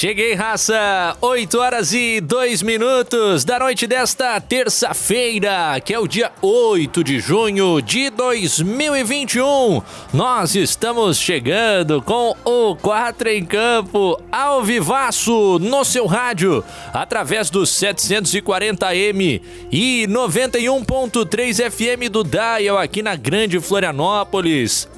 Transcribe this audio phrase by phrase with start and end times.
[0.00, 1.14] Cheguei, raça!
[1.20, 7.20] 8 horas e 2 minutos da noite desta terça-feira, que é o dia 8 de
[7.20, 9.82] junho de 2021.
[10.14, 16.64] Nós estamos chegando com o 4 em Campo ao vivaço no seu rádio,
[16.94, 24.88] através do 740M e 91.3 FM do Dial aqui na Grande Florianópolis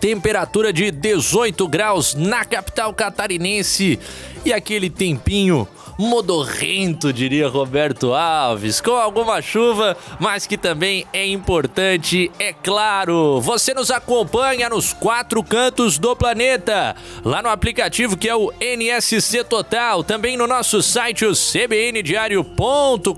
[0.00, 3.98] temperatura de 18 graus na capital catarinense.
[4.44, 5.66] E aquele tempinho
[6.02, 13.40] modorrento, diria Roberto Alves, com alguma chuva, mas que também é importante, é claro.
[13.40, 19.44] Você nos acompanha nos quatro cantos do planeta, lá no aplicativo que é o NSC
[19.44, 23.12] Total, também no nosso site o cbndiario.com.br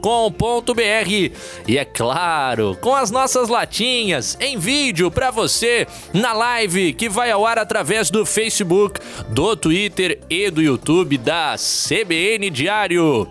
[1.66, 7.30] e é claro, com as nossas latinhas em vídeo para você na live que vai
[7.30, 13.28] ao ar através do Facebook, do Twitter e do YouTube da CBN Diário Diário.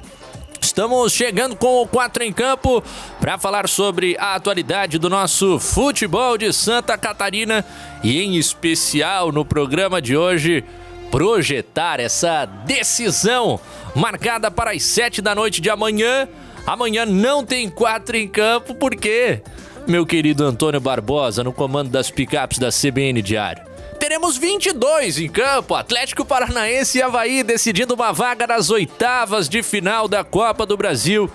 [0.61, 2.81] Estamos chegando com o 4 em Campo
[3.19, 7.65] para falar sobre a atualidade do nosso futebol de Santa Catarina
[8.01, 10.63] e, em especial, no programa de hoje,
[11.11, 13.59] projetar essa decisão
[13.93, 16.25] marcada para as 7 da noite de amanhã.
[16.65, 19.41] Amanhã não tem 4 em campo, por quê?
[19.85, 23.72] Meu querido Antônio Barbosa, no comando das picapes da CBN Diário
[24.03, 25.73] teremos 22 em campo.
[25.75, 31.31] Atlético Paranaense e Havaí decidindo uma vaga nas oitavas de final da Copa do Brasil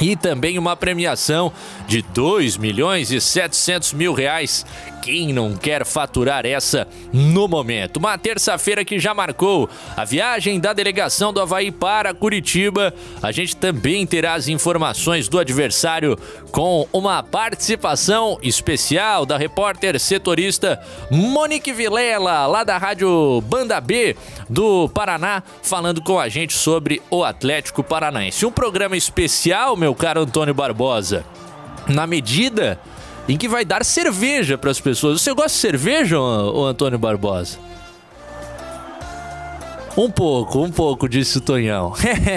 [0.00, 1.52] e também uma premiação
[1.88, 4.64] de 2 milhões e 700 mil reais
[5.06, 7.98] quem não quer faturar essa no momento?
[7.98, 12.92] Uma terça-feira que já marcou a viagem da delegação do Havaí para Curitiba.
[13.22, 16.18] A gente também terá as informações do adversário
[16.50, 24.16] com uma participação especial da repórter setorista Monique Vilela, lá da Rádio Banda B
[24.50, 28.44] do Paraná, falando com a gente sobre o Atlético Paranaense.
[28.44, 31.24] Um programa especial, meu caro Antônio Barbosa.
[31.86, 32.80] Na medida
[33.28, 35.20] em que vai dar cerveja para as pessoas.
[35.20, 37.58] Você gosta de cerveja, ô Antônio Barbosa?
[39.96, 41.94] Um pouco, um pouco, disse o Tonhão.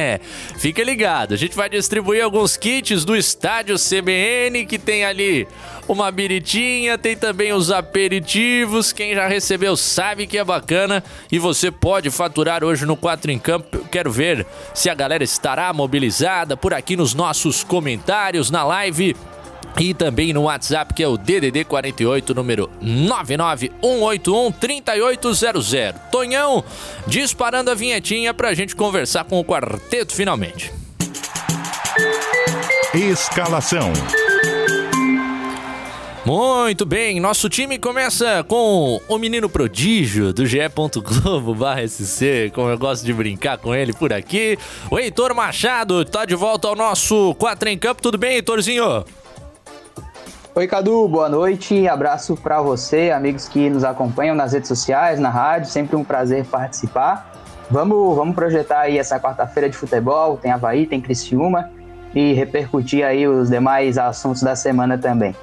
[0.57, 5.45] Fica ligado, a gente vai distribuir alguns kits do estádio CBN, que tem ali
[5.85, 8.93] uma biritinha, tem também os aperitivos.
[8.93, 13.37] Quem já recebeu sabe que é bacana e você pode faturar hoje no 4 em
[13.37, 13.79] Campo.
[13.91, 19.17] Quero ver se a galera estará mobilizada por aqui nos nossos comentários na live
[19.77, 25.75] e também no WhatsApp que é o DDD 48 número 99181 3800.
[26.11, 26.63] Tonhão
[27.07, 30.73] disparando a vinhetinha pra gente conversar com o quarteto finalmente.
[32.93, 33.93] Escalação.
[36.25, 41.55] Muito bem, nosso time começa com o menino prodígio do ge Globo
[41.87, 44.57] SC, como eu gosto de brincar com ele por aqui.
[44.91, 48.01] O Heitor Machado tá de volta ao nosso 4 em campo.
[48.01, 49.05] Tudo bem, Heitorzinho?
[50.55, 51.87] Oi, Cadu, boa noite.
[51.87, 55.69] Abraço para você, amigos que nos acompanham nas redes sociais, na rádio.
[55.69, 57.31] Sempre um prazer participar.
[57.69, 60.37] Vamos, vamos projetar aí essa quarta-feira de futebol.
[60.37, 61.69] Tem Havaí, tem Criciúma
[62.15, 65.35] e repercutir aí os demais assuntos da semana também.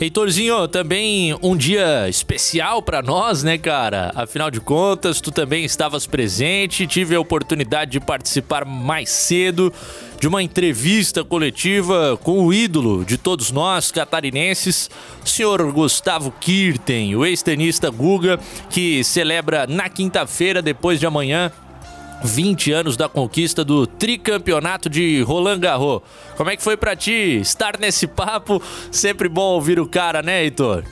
[0.00, 4.12] Heitorzinho, também um dia especial para nós, né, cara?
[4.14, 9.72] Afinal de contas, tu também estavas presente, tive a oportunidade de participar mais cedo
[10.20, 14.88] de uma entrevista coletiva com o ídolo de todos nós catarinenses,
[15.24, 18.38] o senhor Gustavo Kirten, o ex-tenista Guga,
[18.70, 21.50] que celebra na quinta-feira, depois de amanhã,
[22.22, 26.02] 20 anos da conquista do tricampeonato de Roland Garros.
[26.36, 28.62] Como é que foi para ti estar nesse papo?
[28.90, 30.84] Sempre bom ouvir o cara, né, Heitor?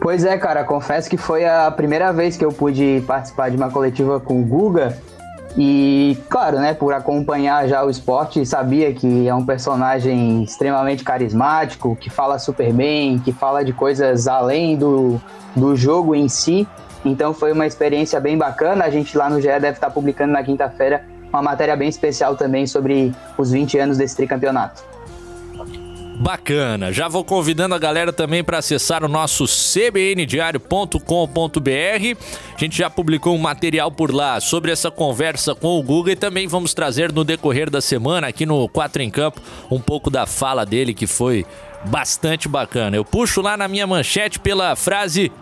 [0.00, 3.70] Pois é, cara, confesso que foi a primeira vez que eu pude participar de uma
[3.70, 5.00] coletiva com o Guga
[5.56, 11.94] e, claro, né, por acompanhar já o esporte, sabia que é um personagem extremamente carismático,
[11.96, 15.20] que fala super bem, que fala de coisas além do,
[15.54, 16.66] do jogo em si.
[17.04, 18.84] Então foi uma experiência bem bacana.
[18.84, 22.66] A gente lá no GE deve estar publicando na quinta-feira uma matéria bem especial também
[22.66, 24.82] sobre os 20 anos desse tricampeonato.
[26.22, 26.92] Bacana.
[26.92, 31.00] Já vou convidando a galera também para acessar o nosso cbndiario.com.br.
[32.54, 36.16] A gente já publicou um material por lá sobre essa conversa com o Guga e
[36.16, 40.24] também vamos trazer no decorrer da semana aqui no 4 em Campo um pouco da
[40.24, 41.44] fala dele que foi
[41.86, 42.96] bastante bacana.
[42.96, 45.32] Eu puxo lá na minha manchete pela frase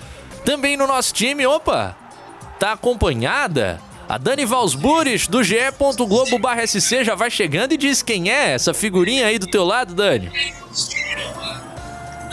[0.44, 1.96] Também no nosso time, opa,
[2.60, 3.80] tá acompanhada
[4.12, 9.38] a Dani Valsburis, do ge.globo.sc, já vai chegando e diz quem é essa figurinha aí
[9.38, 10.30] do teu lado, Dani.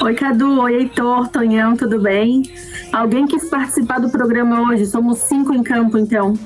[0.02, 0.60] Oi, Cadu.
[0.60, 2.44] Oi, Heitor, Tonhão, tudo bem?
[2.92, 4.88] Alguém quis participar do programa hoje?
[4.88, 6.38] Somos cinco em campo, então.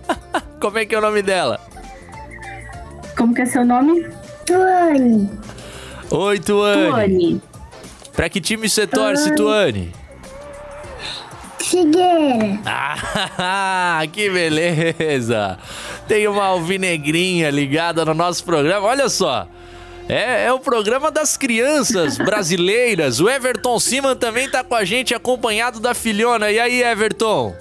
[0.58, 1.60] Como é que é o nome dela?
[3.14, 4.06] Como que é seu nome?
[4.46, 5.30] Tuane.
[6.10, 6.88] Oi, Tuane.
[6.88, 7.42] Tuane.
[8.14, 9.92] Pra que time você torce, Tuane?
[11.68, 12.60] Figueira.
[12.64, 15.58] Ah, que beleza!
[16.06, 18.86] Tem uma alvinegrinha ligada no nosso programa.
[18.86, 19.46] Olha só.
[20.08, 23.20] É, é o programa das crianças brasileiras.
[23.20, 26.50] O Everton Siman também tá com a gente, acompanhado da filhona.
[26.50, 27.54] E aí, Everton?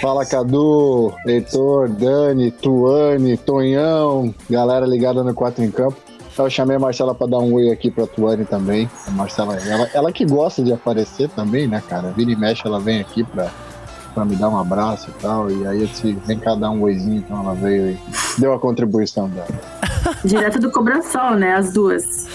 [0.00, 6.07] Fala Cadu, Heitor, Dani, Tuane, Tonhão, galera ligada no 4 em Campo.
[6.44, 8.88] Eu chamei a Marcela para dar um oi aqui pra Tuane também.
[9.06, 12.10] A Marcela, ela, ela que gosta de aparecer também, né, cara?
[12.16, 13.50] Vira e mexe, ela vem aqui pra,
[14.14, 15.50] pra me dar um abraço e tal.
[15.50, 17.98] E aí eu disse, vem cá dar um oizinho, então ela veio e
[18.38, 19.48] deu a contribuição dela.
[20.24, 21.54] Direto do Cobraçol, né?
[21.54, 22.26] As duas.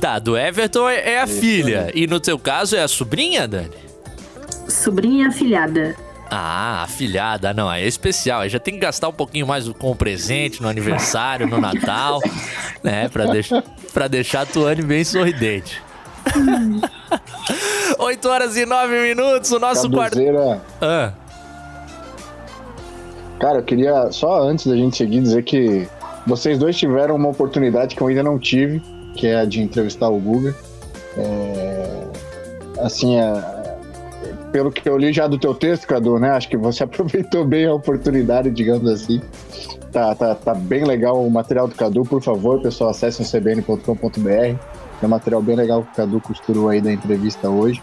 [0.00, 1.82] Tá, do Everton é, é a Isso, filha.
[1.86, 1.90] né?
[1.94, 3.70] E no teu caso é a sobrinha, Dani?
[4.68, 5.94] Sobrinha afilhada.
[6.30, 8.42] Ah, afilhada, não, aí é especial.
[8.42, 12.20] Aí já tem que gastar um pouquinho mais com o presente no aniversário, no Natal,
[12.84, 13.08] né?
[13.08, 15.82] Pra, deixar pra deixar a Tuane bem sorridente.
[17.98, 20.18] 8 horas e 9 minutos, o nosso quarto.
[20.80, 21.12] Ah,
[23.40, 25.88] cara, eu queria só antes da gente seguir dizer que
[26.26, 28.80] vocês dois tiveram uma oportunidade que eu ainda não tive,
[29.16, 30.54] que é a de entrevistar o Guga.
[31.16, 32.04] É,
[32.80, 33.59] assim, é,
[34.52, 36.30] pelo que eu li já do teu texto, Cadu, né?
[36.30, 39.20] Acho que você aproveitou bem a oportunidade, digamos assim.
[39.92, 44.30] Tá, tá, tá bem legal o material do Cadu, por favor, pessoal, acessem o cbn.com.br.
[45.02, 47.82] É um material bem legal que o Cadu costurou aí da entrevista hoje.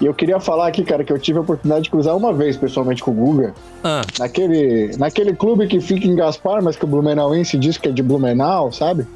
[0.00, 2.56] E eu queria falar aqui, cara, que eu tive a oportunidade de cruzar uma vez
[2.56, 3.54] pessoalmente com o Guga,
[3.84, 7.92] ah, naquele, naquele clube que fica em Gaspar, mas que o Blumenauense diz que é
[7.92, 9.06] de Blumenau, sabe?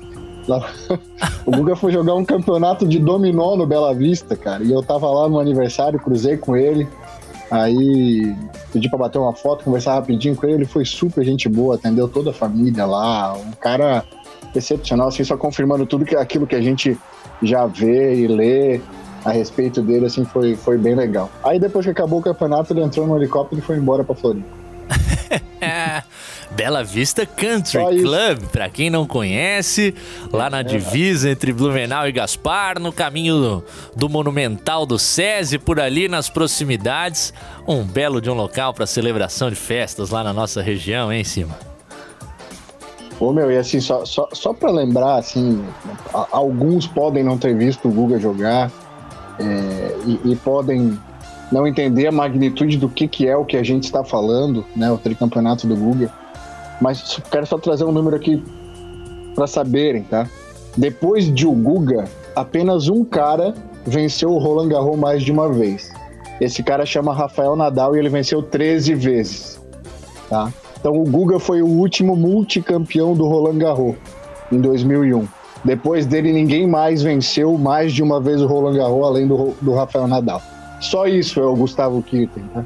[0.47, 0.69] Lá-
[1.45, 4.63] o Guga foi jogar um campeonato de dominó no Bela Vista, cara.
[4.63, 6.89] E eu tava lá no aniversário, cruzei com ele.
[7.51, 8.35] Aí
[8.73, 10.57] pedi pra bater uma foto, conversar rapidinho com ele.
[10.57, 13.35] Ele foi super gente boa, atendeu toda a família lá.
[13.35, 14.05] Um cara
[14.55, 16.99] excepcional, assim, só confirmando tudo que, aquilo que a gente
[17.43, 18.81] já vê e lê
[19.25, 21.29] a respeito dele, assim, foi, foi bem legal.
[21.45, 24.47] Aí depois que acabou o campeonato, ele entrou no helicóptero e foi embora pra Floripa.
[26.51, 28.03] é, Bela Vista Country.
[28.03, 29.95] Club, pra quem não conhece,
[30.33, 33.65] lá na divisa entre Blumenau e Gaspar, no caminho do,
[33.95, 37.33] do Monumental do SESI, por ali nas proximidades.
[37.67, 41.57] Um belo de um local pra celebração de festas lá na nossa região, hein, Cima?
[43.19, 45.65] Ô meu, e assim, só, só, só pra lembrar, assim,
[46.13, 48.71] a- alguns podem não ter visto o Guga jogar
[49.39, 50.99] é, e, e podem
[51.51, 54.91] não entender a magnitude do que, que é o que a gente está falando, né,
[54.91, 56.13] o tricampeonato do Guga.
[56.81, 58.43] Mas quero só trazer um número aqui
[59.35, 60.29] para saberem, tá?
[60.77, 63.55] Depois de o Guga, apenas um cara
[63.87, 65.91] venceu o Roland Garros mais de uma vez.
[66.41, 69.61] Esse cara chama Rafael Nadal e ele venceu 13 vezes,
[70.29, 70.53] tá?
[70.79, 73.97] Então o Guga foi o último multicampeão do Roland Garros
[74.53, 75.27] em 2001.
[75.65, 79.75] Depois dele ninguém mais venceu mais de uma vez o Roland Garros além do, do
[79.75, 80.43] Rafael Nadal.
[80.81, 82.65] Só isso é o Gustavo Kirten, tá?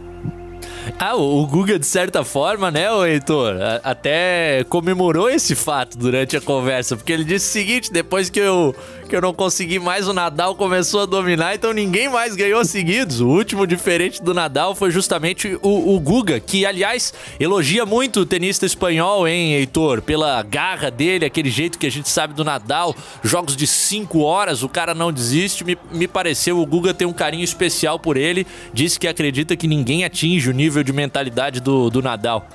[0.99, 6.41] Ah, o Guga, de certa forma, né, o Heitor, até comemorou esse fato durante a
[6.41, 8.75] conversa, porque ele disse o seguinte, depois que eu,
[9.11, 13.21] que eu não consegui mais, o Nadal começou a dominar, então ninguém mais ganhou seguidos.
[13.21, 18.27] O último diferente do Nadal foi justamente o, o Guga, que, aliás, elogia muito o
[18.27, 22.95] tenista espanhol, hein, Heitor, pela garra dele, aquele jeito que a gente sabe do Nadal,
[23.25, 27.13] jogos de 5 horas, o cara não desiste, me, me pareceu o Guga ter um
[27.13, 31.91] carinho especial por ele, disse que acredita que ninguém atinge o nível de mentalidade do,
[31.91, 32.47] do Nadal.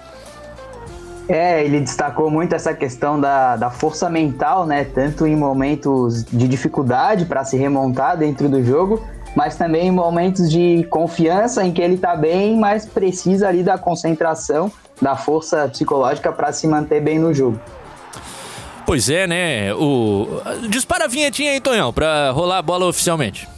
[1.28, 4.84] É, ele destacou muito essa questão da, da força mental, né?
[4.84, 9.04] Tanto em momentos de dificuldade para se remontar dentro do jogo,
[9.36, 13.78] mas também em momentos de confiança em que ele tá bem, mas precisa ali da
[13.78, 17.60] concentração, da força psicológica para se manter bem no jogo.
[18.86, 19.74] Pois é, né?
[19.74, 20.28] O...
[20.70, 23.50] Dispara a vinhetinha aí, Tonhão, pra rolar a bola oficialmente.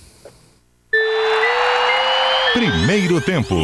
[2.53, 3.55] Primeiro tempo.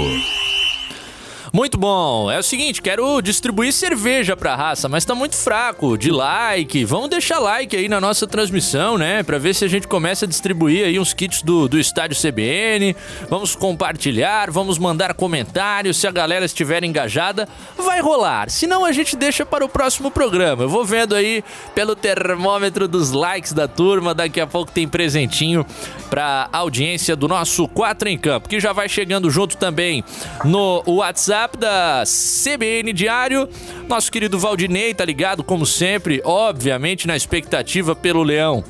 [1.55, 2.31] Muito bom.
[2.31, 6.83] É o seguinte, quero distribuir cerveja pra raça, mas tá muito fraco de like.
[6.83, 9.21] Vamos deixar like aí na nossa transmissão, né?
[9.21, 12.95] Pra ver se a gente começa a distribuir aí uns kits do, do estádio CBN.
[13.29, 15.97] Vamos compartilhar, vamos mandar comentários.
[15.97, 18.49] Se a galera estiver engajada, vai rolar.
[18.49, 20.63] Se não, a gente deixa para o próximo programa.
[20.63, 21.43] Eu vou vendo aí
[21.75, 24.15] pelo termômetro dos likes da turma.
[24.15, 25.63] Daqui a pouco tem presentinho
[26.09, 30.03] pra audiência do nosso 4 em Campo, que já vai chegando junto também
[30.43, 33.49] no WhatsApp WhatsApp da CBN Diário.
[33.87, 38.63] Nosso querido Valdinei tá ligado, como sempre, obviamente na expectativa pelo Leão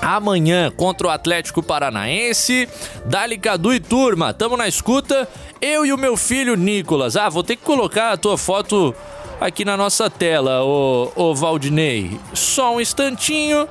[0.00, 2.68] amanhã contra o Atlético Paranaense.
[3.06, 5.28] Dali Cadu e turma, tamo na escuta.
[5.60, 7.16] Eu e o meu filho Nicolas.
[7.16, 8.94] Ah, vou ter que colocar a tua foto
[9.40, 12.18] aqui na nossa tela, ô, ô Valdinei.
[12.34, 13.68] Só um instantinho.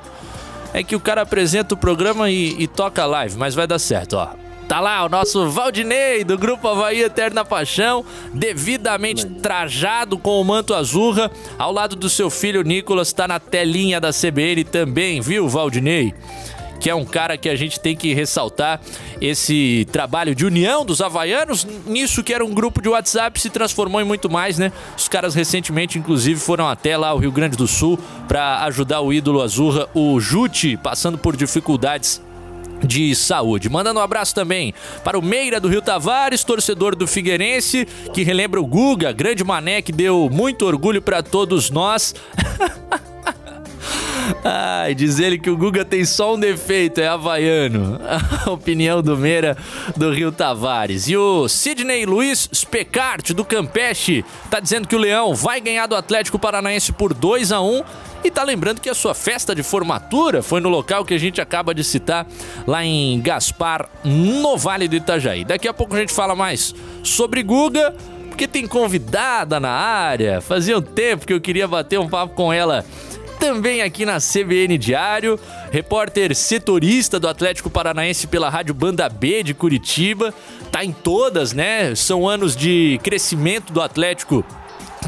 [0.74, 4.14] É que o cara apresenta o programa e, e toca live, mas vai dar certo,
[4.14, 4.41] ó.
[4.72, 8.02] Tá lá o nosso Valdinei do Grupo Havaí Eterna Paixão,
[8.32, 14.00] devidamente trajado com o manto azurra, ao lado do seu filho Nicolas, tá na telinha
[14.00, 16.14] da CBN também, viu, Valdinei?
[16.80, 18.80] que é um cara que a gente tem que ressaltar
[19.20, 21.64] esse trabalho de união dos havaianos.
[21.86, 24.72] Nisso que era um grupo de WhatsApp se transformou em muito mais, né?
[24.96, 29.12] Os caras recentemente, inclusive, foram até lá ao Rio Grande do Sul para ajudar o
[29.12, 32.20] ídolo Azurra, o Jute, passando por dificuldades
[32.84, 33.68] de saúde.
[33.68, 34.74] Mandando um abraço também
[35.04, 39.82] para o Meira do Rio Tavares, torcedor do Figueirense, que relembra o Guga, grande mané
[39.82, 42.14] que deu muito orgulho para todos nós.
[44.44, 48.00] Ai, diz ele que o Guga tem só um defeito, é havaiano.
[48.46, 49.56] A opinião do Meira
[49.96, 51.08] do Rio Tavares.
[51.08, 55.96] E o Sidney Luiz Specart do Campeche tá dizendo que o Leão vai ganhar do
[55.96, 57.82] Atlético Paranaense por 2 a 1
[58.24, 61.40] e tá lembrando que a sua festa de formatura foi no local que a gente
[61.40, 62.26] acaba de citar,
[62.66, 65.44] lá em Gaspar, no Vale do Itajaí.
[65.44, 67.94] Daqui a pouco a gente fala mais sobre Guga,
[68.28, 70.40] porque tem convidada na área.
[70.40, 72.84] Fazia um tempo que eu queria bater um papo com ela
[73.42, 75.36] também aqui na CBN Diário,
[75.72, 80.32] repórter setorista do Atlético Paranaense pela Rádio Banda B de Curitiba,
[80.70, 81.92] tá em todas, né?
[81.96, 84.44] São anos de crescimento do Atlético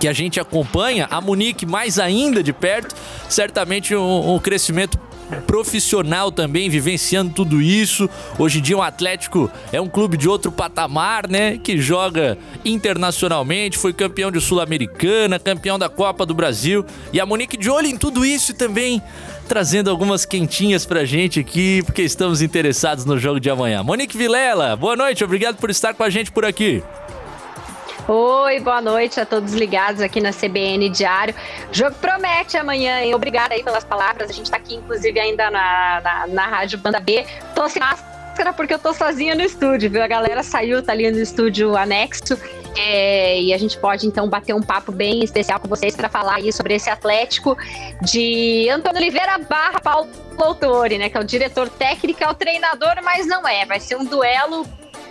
[0.00, 2.94] que a gente acompanha, a Munique mais ainda de perto,
[3.28, 4.98] certamente um, um crescimento
[5.46, 8.08] profissional também, vivenciando tudo isso.
[8.38, 11.58] Hoje em dia o Atlético é um clube de outro patamar, né?
[11.58, 16.84] Que joga internacionalmente, foi campeão de Sul-Americana, campeão da Copa do Brasil.
[17.12, 19.02] E a Monique de olho em tudo isso e também
[19.48, 23.82] trazendo algumas quentinhas pra gente aqui, porque estamos interessados no jogo de amanhã.
[23.82, 26.82] Monique Vilela, boa noite, obrigado por estar com a gente por aqui.
[28.06, 31.34] Oi, boa noite a todos ligados aqui na CBN Diário.
[31.70, 33.14] O jogo promete amanhã, hein?
[33.14, 34.28] Obrigada aí pelas palavras.
[34.28, 37.24] A gente tá aqui, inclusive, ainda na, na, na Rádio Banda B.
[37.54, 40.02] Tô sem máscara porque eu tô sozinha no estúdio, viu?
[40.02, 42.38] A galera saiu, tá ali no estúdio anexo.
[42.76, 46.34] É, e a gente pode então bater um papo bem especial com vocês para falar
[46.34, 47.56] aí sobre esse Atlético
[48.02, 51.08] de Antônio Oliveira barra Paulo Autori, né?
[51.08, 53.64] Que é o diretor técnico, é o treinador, mas não é.
[53.64, 54.66] Vai ser um duelo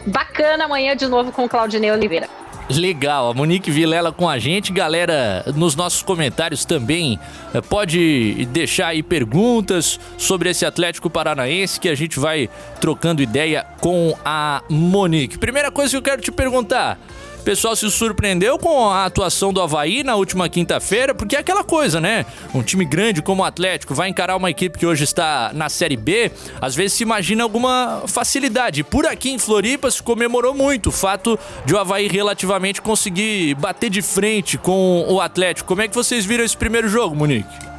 [0.05, 2.42] bacana amanhã de novo com o Claudinei Oliveira.
[2.69, 4.71] Legal, a Monique Vilela com a gente.
[4.71, 7.19] Galera, nos nossos comentários também
[7.53, 13.65] eh, pode deixar aí perguntas sobre esse Atlético Paranaense que a gente vai trocando ideia
[13.81, 15.37] com a Monique.
[15.37, 16.97] Primeira coisa que eu quero te perguntar:
[17.43, 21.61] o pessoal se surpreendeu com a atuação do Havaí na última quinta-feira, porque é aquela
[21.61, 22.25] coisa, né?
[22.55, 25.97] Um time grande como o Atlético vai encarar uma equipe que hoje está na Série
[25.97, 26.31] B,
[26.61, 28.81] às vezes se imagina alguma facilidade.
[28.81, 33.89] Por aqui em Floripa se comemorou muito o fato de o Havaí relativamente conseguir bater
[33.89, 35.67] de frente com o Atlético.
[35.67, 37.72] Como é que vocês viram esse primeiro jogo, Monique?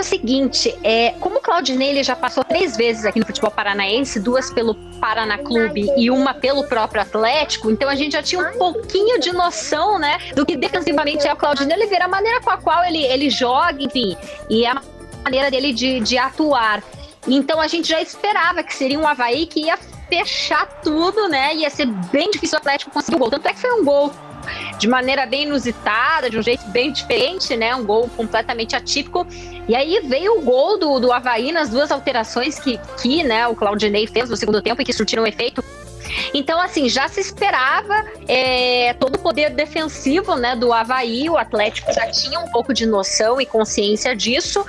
[0.00, 3.50] É o seguinte, é, como o Claudinei ele já passou três vezes aqui no futebol
[3.50, 8.40] paranaense, duas pelo Paraná Clube e uma pelo próprio Atlético, então a gente já tinha
[8.40, 12.48] um pouquinho de noção, né, do que defensivamente é o Claudinei Oliveira, a maneira com
[12.48, 14.16] a qual ele, ele joga, enfim,
[14.48, 14.80] e a
[15.22, 16.82] maneira dele de, de atuar.
[17.28, 19.78] Então a gente já esperava que seria um Havaí que ia
[20.08, 21.54] fechar tudo, né?
[21.56, 23.30] Ia ser bem difícil o Atlético conseguir o gol.
[23.30, 24.10] Tanto é que foi um gol
[24.78, 27.74] de maneira bem inusitada, de um jeito bem diferente, né?
[27.74, 29.26] Um gol completamente atípico.
[29.68, 33.54] E aí veio o gol do, do Havaí nas duas alterações que, que né, o
[33.54, 35.62] Claudinei fez no segundo tempo e que surtiram efeito.
[36.34, 41.92] Então, assim, já se esperava é, todo o poder defensivo né, do Havaí, o Atlético
[41.92, 44.64] já tinha um pouco de noção e consciência disso.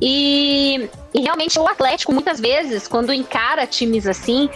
[0.00, 4.48] E, e realmente o Atlético, muitas vezes, quando encara times assim,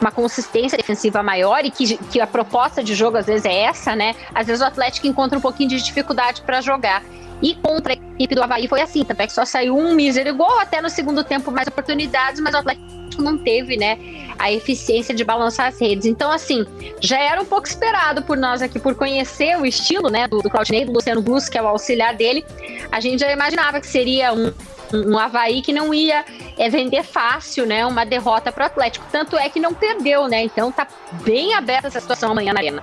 [0.00, 3.96] uma consistência defensiva maior e que, que a proposta de jogo às vezes é essa,
[3.96, 4.14] né?
[4.34, 7.02] Às vezes o Atlético encontra um pouquinho de dificuldade para jogar.
[7.42, 10.80] E contra equipe do Havaí foi assim, também que só saiu um mísero gol, até
[10.80, 13.98] no segundo tempo mais oportunidades, mas o Atlético não teve, né,
[14.38, 16.06] a eficiência de balançar as redes.
[16.06, 16.66] Então, assim,
[17.00, 20.50] já era um pouco esperado por nós aqui, por conhecer o estilo, né, do, do
[20.50, 22.44] Claudinei, do Luciano Bus, que é o auxiliar dele,
[22.90, 24.52] a gente já imaginava que seria um,
[24.92, 26.24] um Havaí que não ia
[26.58, 29.06] é, vender fácil, né, uma derrota para o Atlético.
[29.10, 30.86] Tanto é que não perdeu, né, então tá
[31.24, 32.82] bem aberta essa situação amanhã na Arena.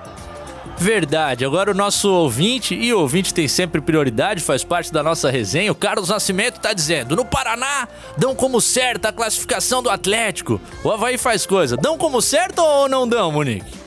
[0.76, 1.44] Verdade.
[1.44, 5.72] Agora o nosso ouvinte, e ouvinte tem sempre prioridade, faz parte da nossa resenha.
[5.72, 10.60] O Carlos Nascimento tá dizendo: no Paraná, dão como certa a classificação do Atlético.
[10.82, 11.76] O Havaí faz coisa.
[11.76, 13.84] Dão como certo ou não dão, Monique?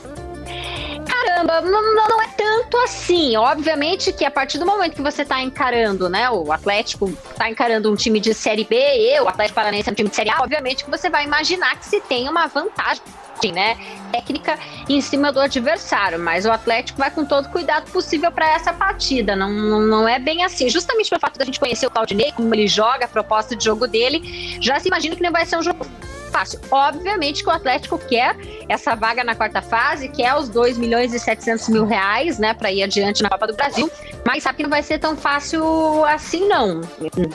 [1.06, 3.36] Caramba, não, não, é tanto assim.
[3.36, 6.28] Obviamente que a partir do momento que você tá encarando, né?
[6.30, 9.94] O Atlético tá encarando um time de Série B, e o Atlético Paranaense é um
[9.94, 13.02] time de Série A, obviamente que você vai imaginar que se tem uma vantagem
[13.46, 13.76] né,
[14.10, 18.72] técnica em cima do adversário, mas o Atlético vai com todo cuidado possível para essa
[18.72, 19.36] partida.
[19.36, 20.68] Não, não, não, é bem assim.
[20.68, 23.86] Justamente pelo fato da gente conhecer o Claudinei, como ele joga, a proposta de jogo
[23.86, 25.86] dele, já se imagina que não vai ser um jogo
[26.28, 26.60] fácil.
[26.70, 28.36] Obviamente que o Atlético quer
[28.68, 32.70] essa vaga na quarta fase, quer os 2 milhões e 700 mil reais, né, para
[32.70, 33.90] ir adiante na Copa do Brasil,
[34.26, 36.82] mas sabe que não vai ser tão fácil assim, não.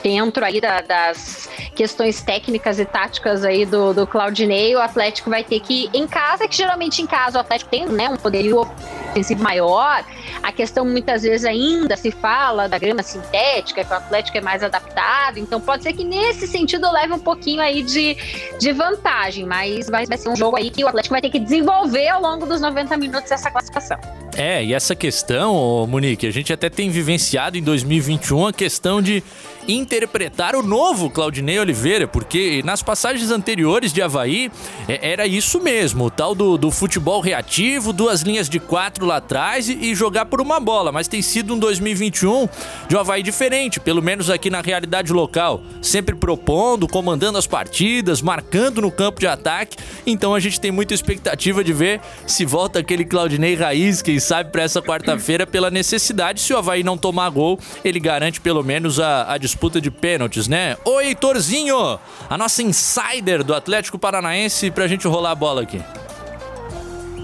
[0.02, 5.44] Dentro aí da, das questões técnicas e táticas aí do, do Claudinei, o Atlético vai
[5.44, 8.68] ter que, em casa, que geralmente em casa o Atlético tem, né, um poderio
[9.14, 10.04] ofensivo maior,
[10.42, 14.64] a questão muitas vezes ainda se fala da grama sintética, que o Atlético é mais
[14.64, 18.18] adaptado, então pode ser que nesse sentido leve um pouquinho aí de,
[18.60, 21.40] de vantagem, mas vai, vai ser um jogo aí que o Atlético vai ter que
[21.40, 24.00] desenvolver ao longo dos 90 minutos essa classificação.
[24.36, 29.24] É, e essa questão, Monique, a gente até tem vivenciado em 2021 a questão de
[29.68, 34.52] interpretar o novo Claudinei Oliveira, porque nas passagens anteriores de Havaí
[34.88, 39.18] é, era isso mesmo, o tal do, do futebol reativo, duas linhas de quatro lá
[39.18, 42.48] atrás e, e, jogar por uma bola, mas tem sido um 2021
[42.88, 48.22] de um Havaí diferente, pelo menos aqui na realidade local, sempre propondo, comandando as partidas,
[48.22, 52.80] marcando no campo de ataque, então a gente tem muita expectativa de ver se volta
[52.80, 57.30] aquele Claudinei raiz, quem sabe, para essa quarta-feira pela necessidade, se o Havaí não tomar
[57.30, 60.76] gol, ele garante pelo menos a, a disputa de pênaltis, né?
[60.84, 65.80] Ô Heitorzinho, a nossa insider do Atlético Paranaense, pra gente rolar a bola aqui.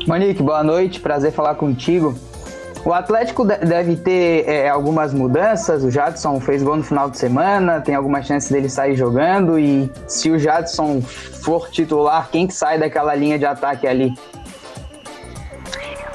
[0.07, 2.15] Monique, boa noite, prazer falar contigo.
[2.85, 5.83] O Atlético deve ter é, algumas mudanças.
[5.83, 9.59] O Jadson fez gol no final de semana, tem alguma chance dele sair jogando.
[9.59, 14.13] E se o Jadson for titular, quem que sai daquela linha de ataque ali?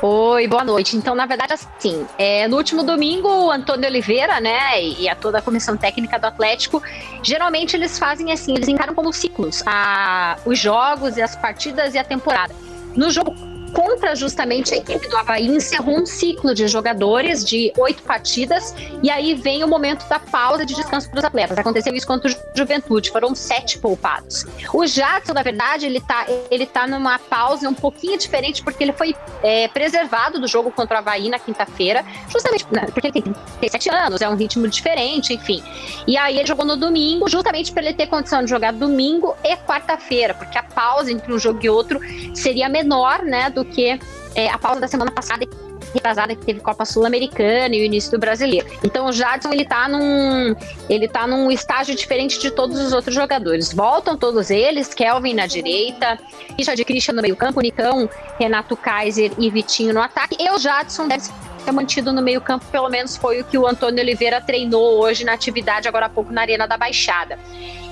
[0.02, 0.96] Oi, boa noite.
[0.96, 5.38] Então, na verdade, assim, é, no último domingo, o Antônio Oliveira, né, e a toda
[5.38, 6.83] a comissão técnica do Atlético,
[7.22, 11.98] geralmente eles fazem assim, eles encaram como ciclos a, os jogos e as partidas e
[11.98, 12.54] a temporada.
[12.94, 13.35] No jogo
[13.74, 19.10] contra justamente a equipe do Havaí, encerrou um ciclo de jogadores de oito partidas, e
[19.10, 21.58] aí vem o momento da pausa de descanso para os atletas.
[21.58, 24.46] Aconteceu isso contra o Juventude, foram sete poupados.
[24.72, 28.92] O Jadson, na verdade, ele está ele tá numa pausa um pouquinho diferente, porque ele
[28.92, 33.34] foi é, preservado do jogo contra o Havaí na quinta-feira, justamente né, porque ele tem,
[33.60, 35.62] tem sete anos, é um ritmo diferente, enfim.
[36.06, 39.56] E aí ele jogou no domingo, justamente para ele ter condição de jogar domingo e
[39.56, 42.00] quarta-feira, porque a pausa entre um jogo e outro
[42.34, 43.98] seria menor, né, do que
[44.35, 45.46] é, a pausa da semana passada
[45.92, 48.66] retrasada que teve Copa Sul-Americana e o início do Brasileiro.
[48.83, 50.55] Então o Jadson ele tá num
[50.88, 53.72] ele tá num estágio diferente de todos os outros jogadores.
[53.72, 56.18] Voltam todos eles, Kelvin na direita,
[56.59, 60.37] Richard Christian no meio-campo, Nicão, Renato Kaiser e Vitinho no ataque.
[60.38, 64.03] E o Jadson deve ser mantido no meio-campo, pelo menos foi o que o Antônio
[64.03, 67.38] Oliveira treinou hoje na atividade agora há pouco na Arena da Baixada.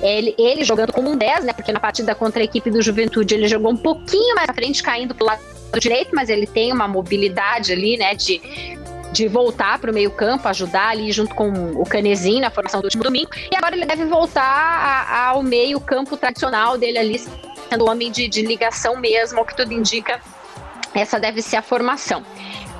[0.02, 1.52] Ele, ele jogando como um 10, né?
[1.52, 4.82] Porque na partida contra a equipe do Juventude ele jogou um pouquinho mais à frente,
[4.82, 5.40] caindo pro lado
[5.80, 8.40] direito, mas ele tem uma mobilidade ali, né, de,
[9.12, 12.84] de voltar para o meio campo, ajudar ali junto com o Canezinho na formação do
[12.84, 17.18] último domingo, e agora ele deve voltar a, ao meio campo tradicional dele ali,
[17.70, 20.20] sendo homem de, de ligação mesmo, o que tudo indica,
[20.94, 22.22] essa deve ser a formação.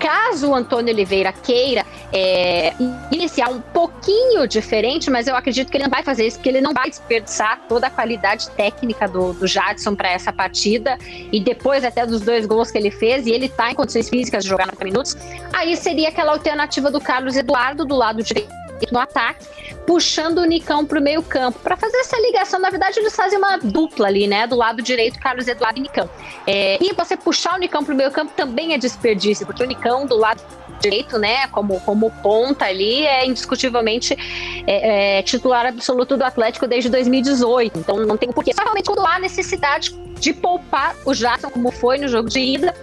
[0.02, 2.74] Caso o Antônio Oliveira queira é,
[3.12, 6.60] iniciar um pouquinho diferente, mas eu acredito que ele não vai fazer isso, porque ele
[6.60, 10.98] não vai desperdiçar toda a qualidade técnica do, do Jadson para essa partida
[11.30, 14.42] e depois até dos dois gols que ele fez, e ele está em condições físicas
[14.42, 15.16] de jogar 90 minutos.
[15.52, 19.46] Aí seria aquela alternativa do Carlos Eduardo do lado direito no ataque,
[19.86, 21.58] puxando o Nicão o meio campo.
[21.60, 24.46] Para fazer essa ligação, na verdade, eles fazem uma dupla ali, né?
[24.46, 26.08] Do lado direito, Carlos Eduardo e Nicão.
[26.46, 30.06] É, e você puxar o Nicão o meio campo também é desperdício, porque o Nicão
[30.06, 30.40] do lado
[30.80, 34.16] direito, né, como, como ponta ali, é indiscutivelmente
[34.66, 37.78] é, é, titular absoluto do Atlético desde 2018.
[37.78, 38.52] Então não tem porquê.
[38.52, 42.74] Só realmente quando há necessidade de poupar o Jackson, como foi no jogo de ida,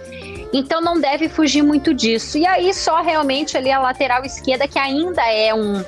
[0.52, 2.38] então não deve fugir muito disso.
[2.38, 5.84] E aí só realmente ali a lateral esquerda que ainda é um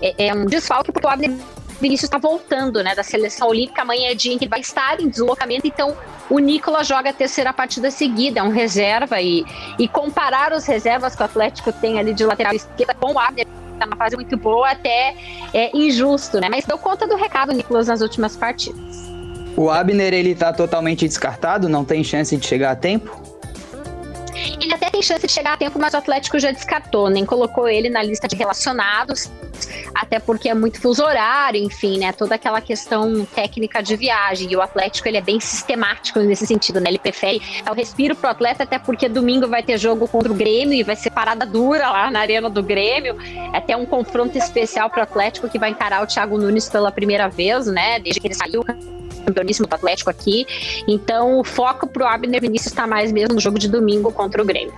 [0.00, 1.32] é, é um desfalque porque o Abner
[1.80, 3.82] Vinícius está voltando, né, da seleção olímpica.
[3.82, 5.96] Amanhã é dia em que vai estar em deslocamento, então
[6.30, 9.20] o Nicolas joga a terceira partida seguida, é um reserva.
[9.20, 9.44] E,
[9.78, 13.46] e comparar os reservas que o Atlético tem ali de lateral esquerda com o Abner
[13.78, 15.16] tá numa fase muito boa, até
[15.52, 16.48] é injusto, né?
[16.48, 19.04] Mas deu conta do recado, Nicolas, nas últimas partidas.
[19.56, 21.68] O Abner, ele tá totalmente descartado?
[21.68, 23.23] Não tem chance de chegar a tempo?
[24.94, 28.00] Tem chance de chegar a tempo, mas o Atlético já descartou, nem colocou ele na
[28.00, 29.28] lista de relacionados,
[29.92, 32.12] até porque é muito fuso horário, enfim, né?
[32.12, 34.52] Toda aquela questão técnica de viagem.
[34.52, 36.90] E o Atlético ele é bem sistemático nesse sentido, né?
[36.90, 40.74] Ele prefere o respiro pro atleta, até porque domingo vai ter jogo contra o Grêmio
[40.74, 43.16] e vai ser parada dura lá na arena do Grêmio.
[43.52, 47.26] É até um confronto especial pro Atlético que vai encarar o Thiago Nunes pela primeira
[47.26, 47.98] vez, né?
[47.98, 48.64] Desde que ele saiu
[49.24, 50.46] campeoníssimo do Atlético aqui.
[50.86, 54.44] Então o foco pro Abner Vinícius está mais mesmo no jogo de domingo contra o
[54.44, 54.74] Grêmio.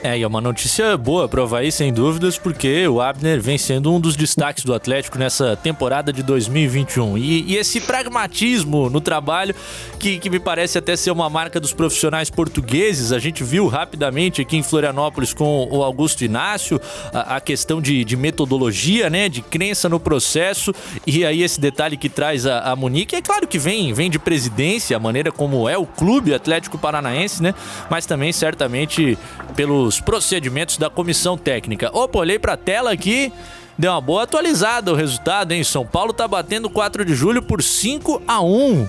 [0.00, 3.58] É, e é uma notícia boa para o Havaí, sem dúvidas, porque o Abner vem
[3.58, 7.18] sendo um dos destaques do Atlético nessa temporada de 2021.
[7.18, 9.56] E, e esse pragmatismo no trabalho,
[9.98, 14.40] que, que me parece até ser uma marca dos profissionais portugueses, a gente viu rapidamente
[14.40, 16.80] aqui em Florianópolis com o Augusto Inácio,
[17.12, 20.72] a, a questão de, de, metodologia, né, de crença no processo,
[21.08, 24.18] e aí esse detalhe que traz a, a Monique, é claro que vem, vem de
[24.20, 27.52] presidência, a maneira como é o clube Atlético Paranaense, né,
[27.90, 29.18] mas também certamente
[29.56, 31.90] pelo os procedimentos da comissão técnica.
[31.92, 33.32] Opa, olhei para a tela aqui,
[33.76, 35.64] deu uma boa atualizada o resultado, hein?
[35.64, 38.86] São Paulo tá batendo 4 de julho por 5 a 1.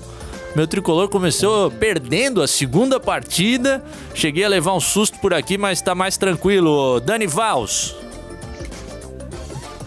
[0.55, 3.83] Meu tricolor começou perdendo a segunda partida.
[4.13, 6.99] Cheguei a levar um susto por aqui, mas tá mais tranquilo.
[6.99, 8.08] Dani Vals.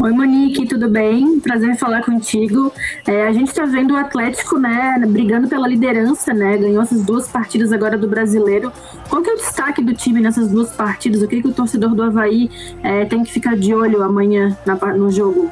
[0.02, 1.38] Oi, Monique, tudo bem?
[1.38, 2.72] Prazer falar contigo.
[3.06, 6.56] É, a gente está vendo o Atlético, né, brigando pela liderança, né?
[6.56, 8.72] Ganhou essas duas partidas agora do brasileiro.
[9.08, 11.22] Qual que é o destaque do time nessas duas partidas?
[11.22, 12.50] O que, que o torcedor do Havaí
[12.82, 15.48] é, tem que ficar de olho amanhã na, no jogo?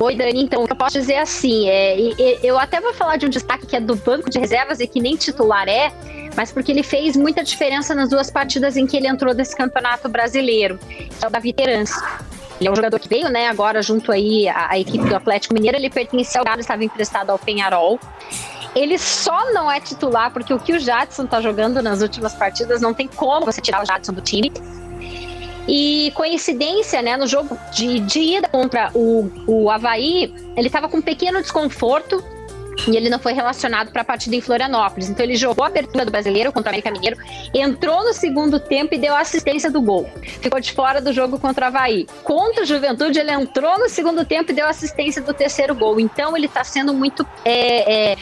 [0.00, 0.42] Oi, Dani.
[0.42, 1.96] Então, o que eu posso dizer é assim, é,
[2.42, 4.98] eu até vou falar de um destaque que é do banco de reservas e que
[4.98, 5.92] nem titular é,
[6.36, 10.08] mas porque ele fez muita diferença nas duas partidas em que ele entrou desse campeonato
[10.08, 11.94] brasileiro, que é o Davi Terence.
[12.60, 15.54] Ele é um jogador que veio, né, agora junto aí à, à equipe do Atlético
[15.54, 17.98] Mineiro, ele pertencia ao Galo, estava emprestado ao Penharol.
[18.74, 22.80] Ele só não é titular porque o que o Jadson tá jogando nas últimas partidas
[22.80, 24.52] não tem como você tirar o Jadson do time.
[25.66, 30.98] E coincidência, né, no jogo de, de ida contra o, o Havaí, ele estava com
[30.98, 32.22] um pequeno desconforto
[32.86, 35.08] e ele não foi relacionado para a partida em Florianópolis.
[35.08, 37.16] Então ele jogou a abertura do Brasileiro contra o América Mineiro,
[37.54, 40.08] entrou no segundo tempo e deu assistência do gol.
[40.40, 42.06] Ficou de fora do jogo contra o Havaí.
[42.22, 45.98] Contra o Juventude, ele entrou no segundo tempo e deu assistência do terceiro gol.
[46.00, 48.16] Então ele está sendo muito é, é,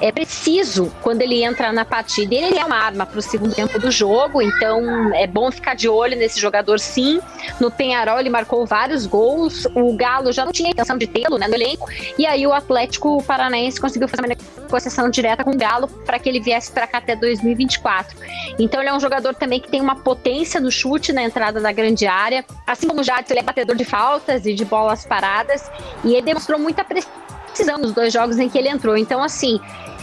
[0.00, 2.34] é preciso quando ele entra na partida.
[2.34, 5.88] Ele é uma arma para o segundo tempo do jogo, então é bom ficar de
[5.88, 7.20] olho nesse jogador sim.
[7.60, 11.46] No Penharol ele marcou vários gols, o Galo já não tinha intenção de tê-lo né,
[11.46, 15.86] no elenco, e aí o Atlético Paranaense conseguiu fazer uma negociação direta com o Galo
[15.88, 18.16] para que ele viesse para cá até 2024.
[18.58, 21.72] Então ele é um jogador também que tem uma potência no chute na entrada da
[21.72, 25.70] grande área, assim como o Jadson, ele é batedor de faltas e de bolas paradas,
[26.04, 28.96] e ele demonstrou muita precisão nos dois jogos em que ele entrou.
[28.96, 29.60] Então, assim,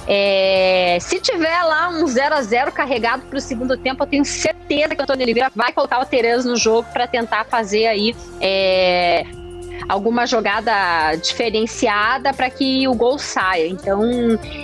[0.08, 4.24] é, se tiver lá um 0 a 0 carregado para o segundo tempo, eu tenho
[4.24, 8.16] certeza que o Antônio Oliveira vai colocar o Tereza no jogo para tentar fazer aí
[8.40, 9.26] é,
[9.90, 13.68] alguma jogada diferenciada para que o gol saia.
[13.68, 14.02] Então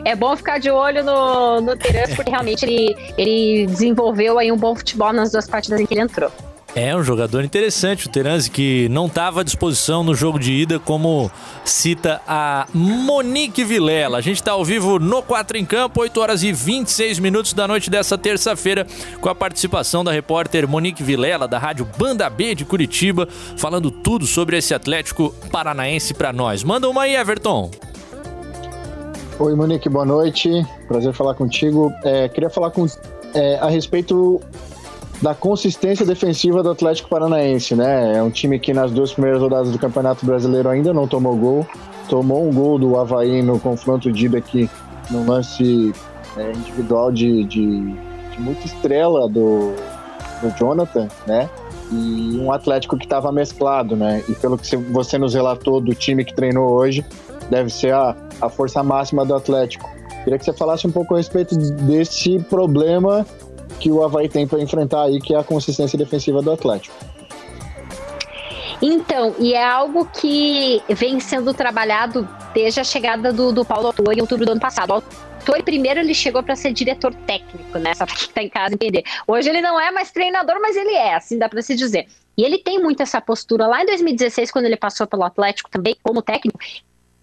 [0.06, 4.58] é bom ficar de olho no, no Tereza, porque realmente ele, ele desenvolveu aí um
[4.58, 6.32] bom futebol nas duas partidas em que ele entrou.
[6.76, 10.80] É um jogador interessante, o Teranzi, que não estava à disposição no jogo de ida,
[10.80, 11.30] como
[11.64, 14.18] cita a Monique Vilela.
[14.18, 17.68] A gente está ao vivo no 4 em Campo, 8 horas e 26 minutos da
[17.68, 18.88] noite dessa terça-feira,
[19.22, 24.26] com a participação da repórter Monique Vilela, da Rádio Banda B de Curitiba, falando tudo
[24.26, 26.64] sobre esse Atlético Paranaense para nós.
[26.64, 27.70] Manda uma aí, Everton.
[29.38, 30.50] Oi, Monique, boa noite.
[30.88, 31.94] Prazer falar contigo.
[32.04, 32.88] É, queria falar com,
[33.36, 34.42] é, a respeito
[35.24, 38.18] da consistência defensiva do Atlético Paranaense, né?
[38.18, 41.68] É um time que nas duas primeiras rodadas do Campeonato Brasileiro ainda não tomou gol.
[42.10, 44.70] Tomou um gol do Havaí no confronto de ida aqui,
[45.10, 45.94] no lance
[46.36, 47.94] é, individual de, de,
[48.32, 49.74] de, muita estrela do,
[50.42, 51.50] do Jonathan, né?
[51.90, 54.22] E um Atlético que estava mesclado, né?
[54.28, 57.06] E pelo que você nos relatou do time que treinou hoje,
[57.50, 59.90] deve ser a, a força máxima do Atlético.
[60.26, 63.26] Queria que você falasse um pouco a respeito desse problema
[63.80, 66.96] que o Havaí tem para enfrentar aí, que é a consistência defensiva do Atlético.
[68.82, 74.14] Então, e é algo que vem sendo trabalhado desde a chegada do, do Paulo Autor
[74.14, 74.92] em outubro do ano passado.
[74.92, 77.94] Autor, primeiro, ele chegou para ser diretor técnico, né?
[77.94, 79.04] Só para quem está em casa entender.
[79.26, 82.08] Hoje ele não é mais treinador, mas ele é, assim dá para se dizer.
[82.38, 83.68] E ele tem muito essa postura.
[83.68, 86.60] Lá em 2016, quando ele passou pelo Atlético também como técnico,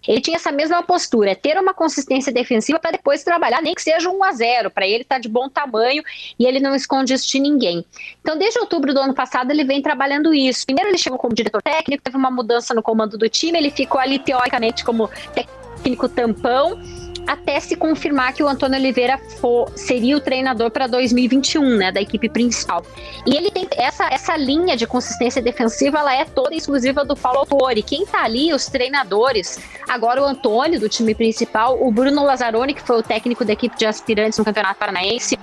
[0.07, 3.81] ele tinha essa mesma postura, é ter uma consistência defensiva para depois trabalhar, nem que
[3.81, 6.03] seja 1 a 0 para ele tá de bom tamanho
[6.37, 7.85] e ele não esconde isso de ninguém.
[8.21, 10.65] Então, desde outubro do ano passado, ele vem trabalhando isso.
[10.65, 13.99] Primeiro, ele chegou como diretor técnico, teve uma mudança no comando do time, ele ficou
[13.99, 16.79] ali teoricamente como técnico tampão
[17.27, 22.01] até se confirmar que o Antônio Oliveira for, seria o treinador para 2021, né, da
[22.01, 22.83] equipe principal.
[23.25, 27.39] E ele tem essa, essa linha de consistência defensiva, ela é toda exclusiva do Paulo
[27.39, 27.83] Autori.
[27.83, 32.81] Quem tá ali, os treinadores, agora o Antônio do time principal, o Bruno Lazzaroni, que
[32.81, 35.37] foi o técnico da equipe de aspirantes no Campeonato Paranaense,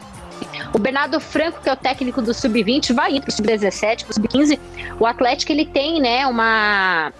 [0.72, 4.10] o Bernardo Franco, que é o técnico do sub-20, vai ir para o sub-17, para
[4.10, 4.58] o sub-15.
[5.00, 7.12] O Atlético ele tem, né, uma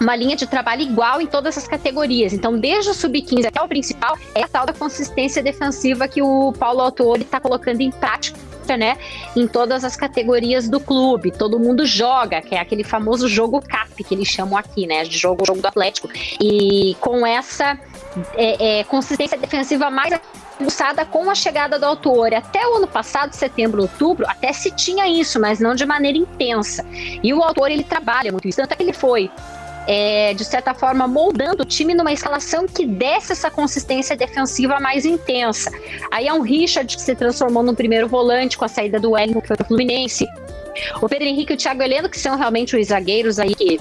[0.00, 2.32] uma linha de trabalho igual em todas as categorias.
[2.32, 6.52] Então, desde o sub-15 até o principal, é a tal da consistência defensiva que o
[6.52, 8.38] Paulo Autori está colocando em prática
[8.76, 8.96] né,
[9.36, 11.30] em todas as categorias do clube.
[11.30, 15.18] Todo mundo joga, que é aquele famoso jogo CAP que eles chamam aqui, né, de
[15.18, 16.08] jogo, jogo do Atlético.
[16.40, 17.78] E com essa
[18.34, 20.18] é, é, consistência defensiva mais
[20.60, 22.32] aguçada com a chegada do autor.
[22.34, 26.84] Até o ano passado, setembro, outubro, até se tinha isso, mas não de maneira intensa.
[27.22, 29.30] E o autor ele trabalha muito isso, tanto é que ele foi
[29.86, 35.04] é, de certa forma, moldando o time numa escalação que desse essa consistência defensiva mais
[35.04, 35.70] intensa.
[36.10, 39.42] Aí é um Richard que se transformou no primeiro volante com a saída do Wellington,
[39.46, 40.26] foi o Fluminense.
[41.00, 43.78] O Pedro Henrique e o Thiago Heleno, que são realmente os zagueiros aí que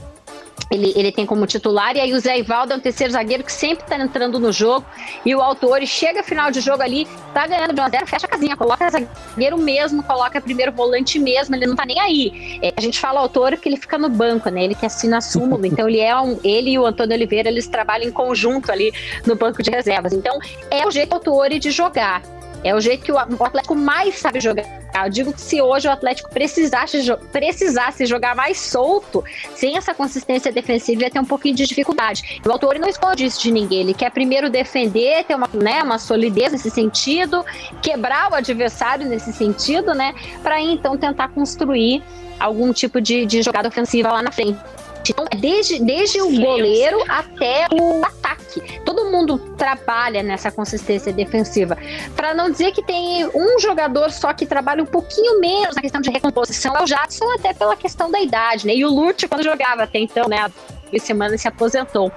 [0.72, 3.52] ele, ele tem como titular, e aí o Zé Ivaldo é um terceiro zagueiro que
[3.52, 4.86] sempre tá entrando no jogo,
[5.26, 8.26] e o autor chega final de jogo ali, tá ganhando de 1 a 0 fecha
[8.26, 12.60] a casinha, coloca zagueiro mesmo, coloca primeiro volante mesmo, ele não tá nem aí.
[12.62, 14.63] É, a gente fala autor porque ele fica no banco, né?
[14.63, 17.67] Ele que assina a súmula, então ele é um, ele e o Antônio Oliveira, eles
[17.67, 18.94] trabalham em conjunto ali
[19.26, 20.13] no banco de reservas.
[20.13, 20.39] Então,
[20.70, 22.22] é o jeito do autor de jogar.
[22.63, 24.81] É o jeito que o Atlético mais sabe jogar.
[24.93, 26.99] Eu digo que se hoje o Atlético precisasse,
[27.32, 29.23] precisasse jogar mais solto,
[29.56, 32.41] sem essa consistência defensiva, ia ter um pouquinho de dificuldade.
[32.45, 33.82] O autor não esconde isso de ninguém.
[33.82, 37.45] Ele quer primeiro defender, ter uma, né, uma solidez nesse sentido,
[37.82, 40.13] quebrar o adversário nesse sentido, né?
[40.43, 42.04] Para então tentar construir
[42.39, 44.60] algum tipo de, de jogada ofensiva lá na frente.
[45.09, 48.81] Então, desde, desde o goleiro até o ataque.
[48.85, 51.77] Todo mundo trabalha nessa consistência defensiva.
[52.15, 56.01] Para não dizer que tem um jogador só que trabalha um pouquinho menos na questão
[56.01, 58.75] de recomposição, é o Jadson, até pela questão da idade, né?
[58.75, 60.51] E o Lute, quando jogava até então, né?
[60.99, 62.11] semana se aposentou.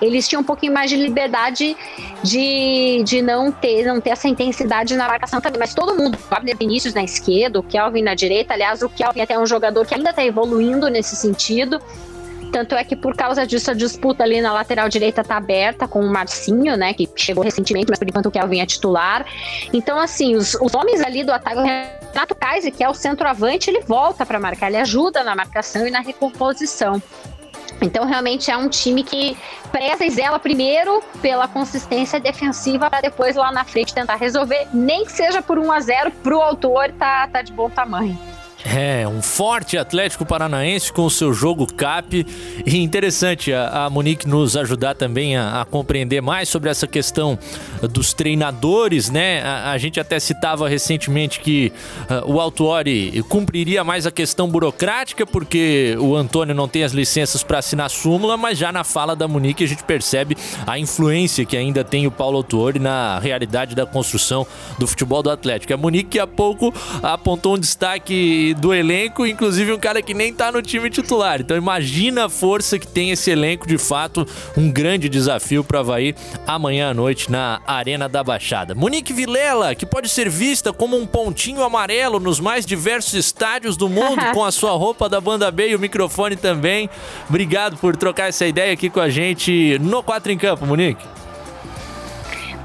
[0.00, 1.76] Eles tinham um pouquinho mais de liberdade
[2.22, 5.58] de, de não ter não ter essa intensidade na marcação também.
[5.58, 8.54] Mas todo mundo, o Abner Vinícius na esquerda, o Kelvin na direita.
[8.54, 11.80] Aliás, o Kelvin até é um jogador que ainda está evoluindo nesse sentido.
[12.50, 16.00] Tanto é que por causa disso a disputa ali na lateral direita tá aberta com
[16.00, 19.24] o Marcinho, né, que chegou recentemente, mas por enquanto o Kelvin é titular.
[19.72, 23.70] Então, assim, os, os homens ali do ataque, o Renato Kaiser, que é o centroavante,
[23.70, 27.00] ele volta para marcar, ele ajuda na marcação e na recomposição.
[27.82, 29.36] Então, realmente é um time que
[29.72, 35.04] preza e zela primeiro pela consistência defensiva para depois lá na frente tentar resolver, nem
[35.04, 38.18] que seja por 1 a 0 para o autor, tá, tá de bom tamanho.
[38.64, 42.26] É, um forte Atlético Paranaense com o seu jogo cap.
[42.66, 47.38] E interessante a, a Monique nos ajudar também a, a, compreender mais sobre essa questão
[47.90, 49.42] dos treinadores, né?
[49.42, 51.72] A, a gente até citava recentemente que
[52.10, 57.42] uh, o Autuori cumpriria mais a questão burocrática, porque o Antônio não tem as licenças
[57.42, 61.56] para assinar súmula, mas já na fala da Monique a gente percebe a influência que
[61.56, 64.46] ainda tem o Paulo Autuori na realidade da construção
[64.78, 65.72] do futebol do Atlético.
[65.72, 70.50] A Monique há pouco apontou um destaque do elenco, inclusive um cara que nem tá
[70.50, 71.40] no time titular.
[71.40, 76.14] Então imagina a força que tem esse elenco, de fato, um grande desafio para Havaí
[76.46, 78.74] amanhã à noite na Arena da Baixada.
[78.74, 83.88] Monique Vilela, que pode ser vista como um pontinho amarelo nos mais diversos estádios do
[83.88, 86.88] mundo, com a sua roupa da banda B e o microfone também.
[87.28, 91.04] Obrigado por trocar essa ideia aqui com a gente no 4 em Campo, Monique.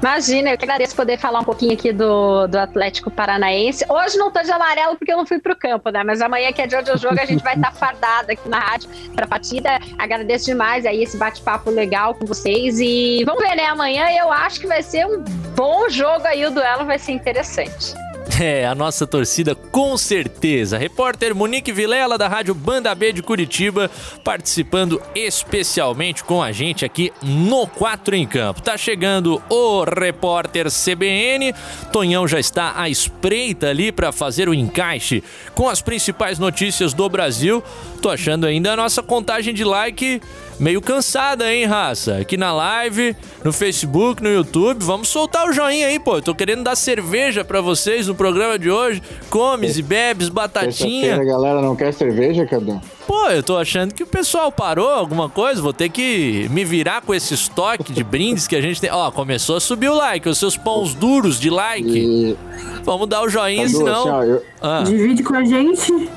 [0.00, 3.84] Imagina, eu que agradeço poder falar um pouquinho aqui do, do Atlético Paranaense.
[3.88, 6.04] Hoje não tô de amarelo porque eu não fui pro campo, né?
[6.04, 8.88] Mas amanhã, que é de jogo, a gente vai estar tá fardada aqui na rádio
[9.14, 9.78] pra partida.
[9.98, 12.78] Agradeço demais aí esse bate-papo legal com vocês.
[12.78, 13.64] E vamos ver, né?
[13.66, 15.22] Amanhã eu acho que vai ser um
[15.54, 18.05] bom jogo aí, o duelo vai ser interessante.
[18.38, 20.76] É, a nossa torcida com certeza.
[20.76, 23.90] Repórter Monique Vilela da Rádio Banda B de Curitiba
[24.22, 28.60] participando especialmente com a gente aqui no 4 em Campo.
[28.60, 31.54] Tá chegando o repórter CBN.
[31.92, 37.08] Tonhão já está à espreita ali para fazer o encaixe com as principais notícias do
[37.08, 37.62] Brasil.
[38.02, 40.20] Tô achando ainda a nossa contagem de like
[40.58, 42.16] meio cansada, hein, raça?
[42.16, 44.84] Aqui na live, no Facebook, no YouTube.
[44.84, 46.16] Vamos soltar o joinha aí, pô.
[46.16, 49.02] Eu tô querendo dar cerveja para vocês no programa de hoje.
[49.30, 51.16] Comes e bebes, batatinha.
[51.16, 52.80] A galera não quer cerveja, Cadu?
[53.06, 55.62] Pô, eu tô achando que o pessoal parou alguma coisa.
[55.62, 58.90] Vou ter que me virar com esse estoque de brindes que a gente tem.
[58.90, 61.88] Ó, começou a subir o like, os seus pães duros de like.
[61.88, 62.36] E...
[62.82, 64.00] Vamos dar o joinha, Cadu, senão.
[64.00, 64.42] Assim, ó, eu...
[64.60, 64.82] ah.
[64.84, 66.08] Divide com a gente.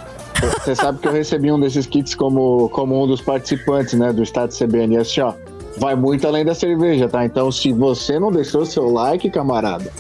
[0.41, 4.23] Você sabe que eu recebi um desses kits como, como um dos participantes, né, do
[4.23, 4.95] Estado CBN.
[4.95, 5.33] E assim, ó,
[5.77, 7.25] vai muito além da cerveja, tá?
[7.25, 9.91] Então, se você não deixou seu like, camarada,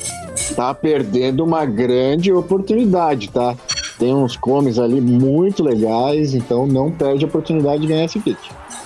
[0.55, 3.55] tá perdendo uma grande oportunidade, tá?
[3.97, 8.39] Tem uns comes ali muito legais, então não perde a oportunidade de ganhar esse kit.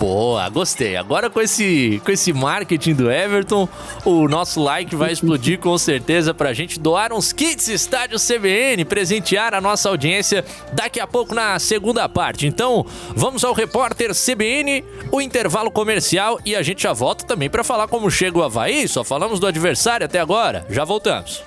[0.04, 0.98] Boa, gostei.
[0.98, 3.70] Agora com esse, com esse marketing do Everton,
[4.04, 9.54] o nosso like vai explodir com certeza pra gente doar uns kits Estádio CBN, presentear
[9.54, 12.46] a nossa audiência daqui a pouco na segunda parte.
[12.46, 12.86] Então,
[13.16, 17.88] vamos ao repórter CBN, o intervalo comercial e a gente já volta também para falar
[17.88, 18.86] como chega o Havaí.
[18.90, 20.66] Só falamos do adversário até agora.
[20.70, 21.42] Já voltamos.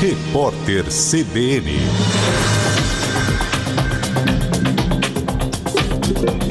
[0.00, 2.57] Repórter CBN.
[6.20, 6.47] Thank you.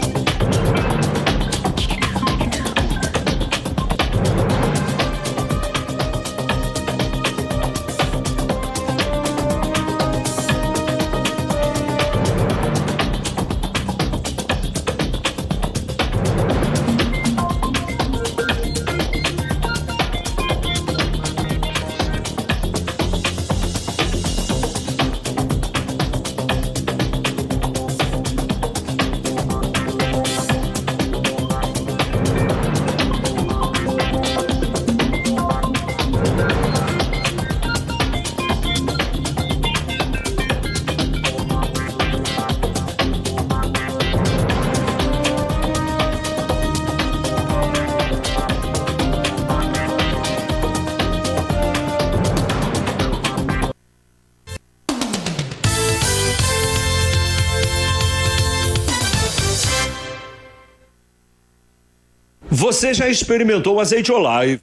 [62.78, 64.62] Você já experimentou o azeite Olive?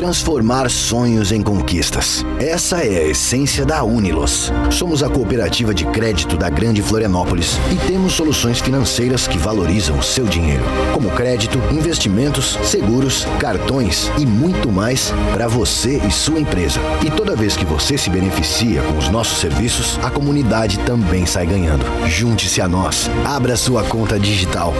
[0.00, 2.24] Transformar sonhos em conquistas.
[2.38, 4.50] Essa é a essência da Unilos.
[4.70, 10.02] Somos a cooperativa de crédito da Grande Florianópolis e temos soluções financeiras que valorizam o
[10.02, 16.80] seu dinheiro, como crédito, investimentos, seguros, cartões e muito mais para você e sua empresa.
[17.04, 21.44] E toda vez que você se beneficia com os nossos serviços, a comunidade também sai
[21.44, 21.84] ganhando.
[22.08, 23.10] Junte-se a nós.
[23.22, 24.72] Abra sua conta digital.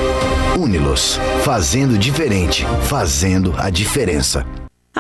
[0.59, 4.47] Unilos, fazendo diferente, fazendo a diferença.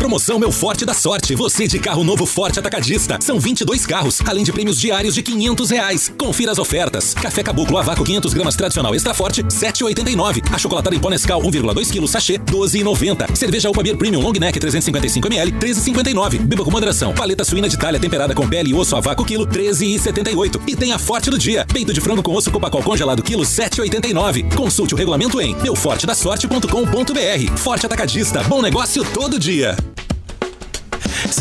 [0.06, 1.34] Promoção Meu Forte da Sorte.
[1.34, 3.18] Você de carro novo Forte Atacadista.
[3.20, 6.12] São 22 carros, além de prêmios diários de 500 reais.
[6.16, 7.12] Confira as ofertas.
[7.12, 10.44] Café Caboclo a vácuo 500 gramas tradicional extra forte, 7,89.
[10.54, 13.34] A chocolatada em pó Nescau 1,2 kg sachê, 12,90.
[13.34, 16.38] Cerveja Upa Beer Premium Long Neck 355 ml, 13,59.
[16.38, 17.12] Beba com moderação.
[17.12, 20.60] Paleta suína de talha temperada com pele e osso a vácuo quilo, 13,78.
[20.68, 21.66] E tem a Forte do dia.
[21.66, 24.54] Peito de frango com osso Copacol congelado quilo, 7,89.
[24.54, 27.56] Consulte o regulamento em meufortedasorte.com.br.
[27.56, 28.44] Forte Atacadista.
[28.44, 29.76] Bom negócio todo dia.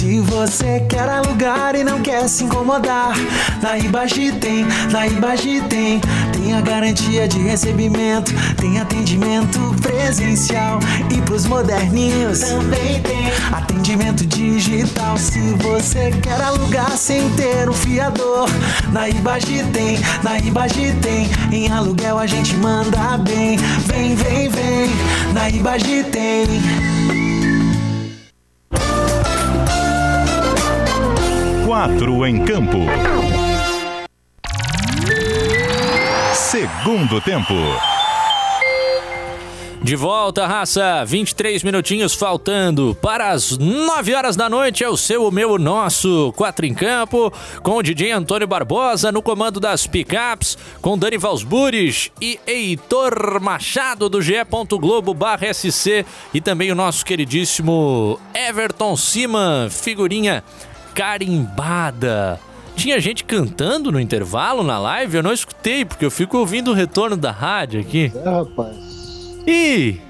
[0.06, 3.16] Se você quer alugar e não quer se incomodar,
[3.60, 6.00] na Ibagi tem, na Ibagi tem.
[6.32, 10.78] Tem a garantia de recebimento, tem atendimento presencial.
[11.12, 15.18] E pros moderninhos também tem atendimento digital.
[15.18, 18.48] Se você quer alugar sem ter um fiador,
[18.92, 21.28] na Ibagi tem, na Ibagi tem.
[21.52, 23.58] Em aluguel a gente manda bem.
[23.88, 24.90] Vem, vem, vem,
[25.34, 27.35] na Ibagi tem.
[31.76, 32.78] Quatro em campo.
[36.34, 37.54] Segundo tempo.
[39.84, 41.04] De volta, raça.
[41.06, 44.86] 23 minutinhos faltando para as 9 horas da noite.
[44.86, 46.34] É o seu, o meu, o nosso.
[46.38, 47.30] Quatro em campo.
[47.62, 50.58] Com o DJ Antônio Barbosa no comando das picapes.
[50.82, 54.38] Com Dani Valsburis e Heitor Machado do ge
[54.80, 55.14] Globo
[55.54, 56.06] SC.
[56.34, 60.42] E também o nosso queridíssimo Everton Siman, figurinha
[60.96, 62.40] carimbada.
[62.76, 65.18] Tinha gente cantando no intervalo na live?
[65.18, 68.12] Eu não escutei, porque eu fico ouvindo o retorno da rádio aqui.
[68.16, 68.76] É, rapaz.
[69.46, 70.02] Ih!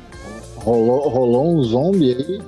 [0.58, 2.42] Rolou, rolou um zombie aí.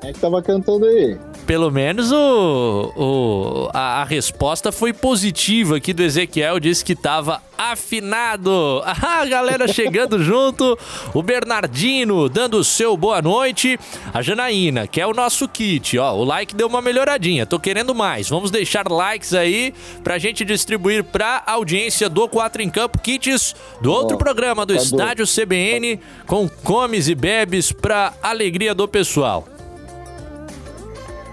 [0.00, 1.18] Quem é que tava cantando aí?
[1.46, 7.40] Pelo menos o, o a, a, resposta foi positiva aqui do Ezequiel, disse que estava
[7.56, 8.82] afinado.
[9.08, 10.76] Ah, galera chegando junto,
[11.14, 13.78] o Bernardino dando o seu boa noite,
[14.12, 17.94] a Janaína, que é o nosso kit, ó, o like deu uma melhoradinha, tô querendo
[17.94, 18.28] mais.
[18.28, 19.72] Vamos deixar likes aí
[20.02, 24.82] pra gente distribuir pra audiência do 4 em Campo kits do outro programa do tá
[24.82, 29.55] Estádio CBN com comes e bebes pra alegria do pessoal.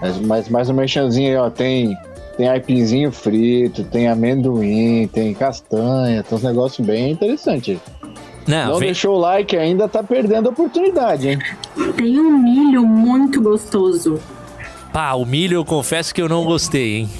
[0.04, 1.48] Mas, mas mais um merchanzinho aí, ó.
[1.48, 1.96] Tem,
[2.36, 7.78] tem aipinzinho frito, tem amendoim, tem castanha, tem uns negócios bem interessantes.
[8.46, 8.88] Não, Não vem...
[8.88, 11.38] deixou o like ainda, tá perdendo a oportunidade, hein?
[11.96, 14.20] Tem um milho muito gostoso.
[14.92, 17.10] Pá, o milho eu confesso que eu não gostei, hein?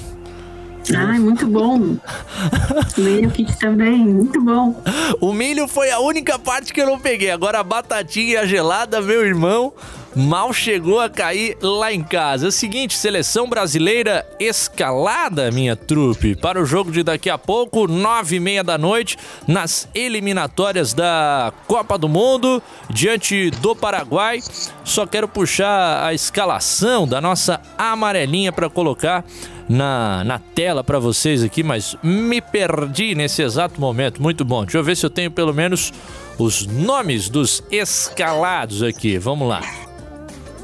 [0.95, 1.97] Ai, muito bom.
[2.95, 4.79] milho kit também, muito bom.
[5.19, 7.31] O milho foi a única parte que eu não peguei.
[7.31, 9.73] Agora a batatinha e a gelada, meu irmão,
[10.15, 12.47] mal chegou a cair lá em casa.
[12.47, 18.37] É seguinte, seleção brasileira escalada, minha trupe, para o jogo de daqui a pouco, nove
[18.37, 24.39] e meia da noite, nas eliminatórias da Copa do Mundo, diante do Paraguai.
[24.83, 29.25] Só quero puxar a escalação da nossa amarelinha para colocar
[29.67, 34.21] na, na tela para vocês aqui, mas me perdi nesse exato momento.
[34.21, 34.63] Muito bom.
[34.63, 35.91] Deixa eu ver se eu tenho pelo menos
[36.37, 39.17] os nomes dos escalados aqui.
[39.17, 39.84] Vamos lá.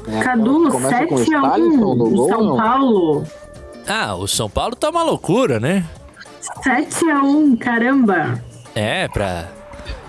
[0.08, 3.24] É, Cadu, 7 a 1 o São Paulo.
[3.86, 5.84] Ah, o São Paulo tá uma loucura, né?
[6.62, 8.42] 7 a 1 caramba.
[8.74, 9.48] É, pra,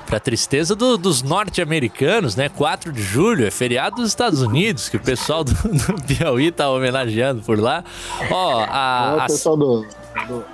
[0.06, 2.50] pra tristeza do, dos norte-americanos, né?
[2.50, 6.70] 4 de julho é feriado dos Estados Unidos, que o pessoal do, do Piauí tá
[6.70, 7.84] homenageando por lá.
[8.32, 9.16] Ó, a.
[9.20, 9.86] É o pessoal do,
[10.28, 10.46] do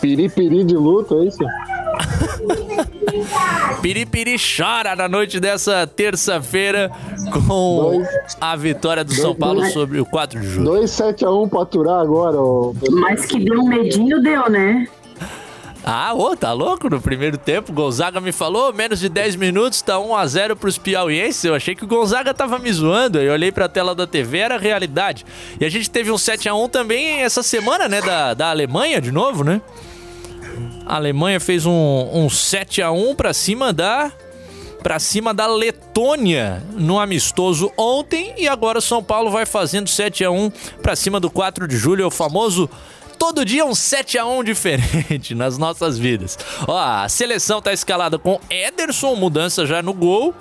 [0.00, 1.38] Piripiri de luto, é isso?
[3.80, 6.90] Piripiri chora na noite dessa terça-feira
[7.32, 8.08] com dois,
[8.40, 10.82] a vitória do dois, São Paulo dois, sobre o 4 de julho.
[10.82, 12.36] 2-7x1 pra aturar agora.
[12.36, 12.72] Ó.
[12.90, 14.86] Mas que deu um medinho, deu, né?
[15.88, 16.90] Ah, ô, tá louco?
[16.90, 21.44] No primeiro tempo, Gonzaga me falou, menos de 10 minutos, tá 1x0 pros piauienses.
[21.44, 23.20] Eu achei que o Gonzaga tava me zoando.
[23.20, 25.24] Eu olhei pra tela da TV, era realidade.
[25.60, 28.02] E a gente teve um 7x1 também essa semana, né?
[28.02, 29.62] Da, da Alemanha, de novo, né?
[30.84, 34.10] A Alemanha fez um, um 7x1 pra cima da
[34.82, 40.30] para cima da Letônia no amistoso ontem e agora São Paulo vai fazendo 7 a
[40.30, 42.70] 1 para cima do 4 de julho, é o famoso
[43.18, 46.38] todo dia um 7 a 1 diferente nas nossas vidas.
[46.66, 50.34] Ó, a seleção tá escalada com Ederson, mudança já no gol.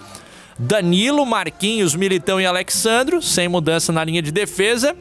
[0.57, 4.95] Danilo, Marquinhos, Militão e Alexandro, sem mudança na linha de defesa.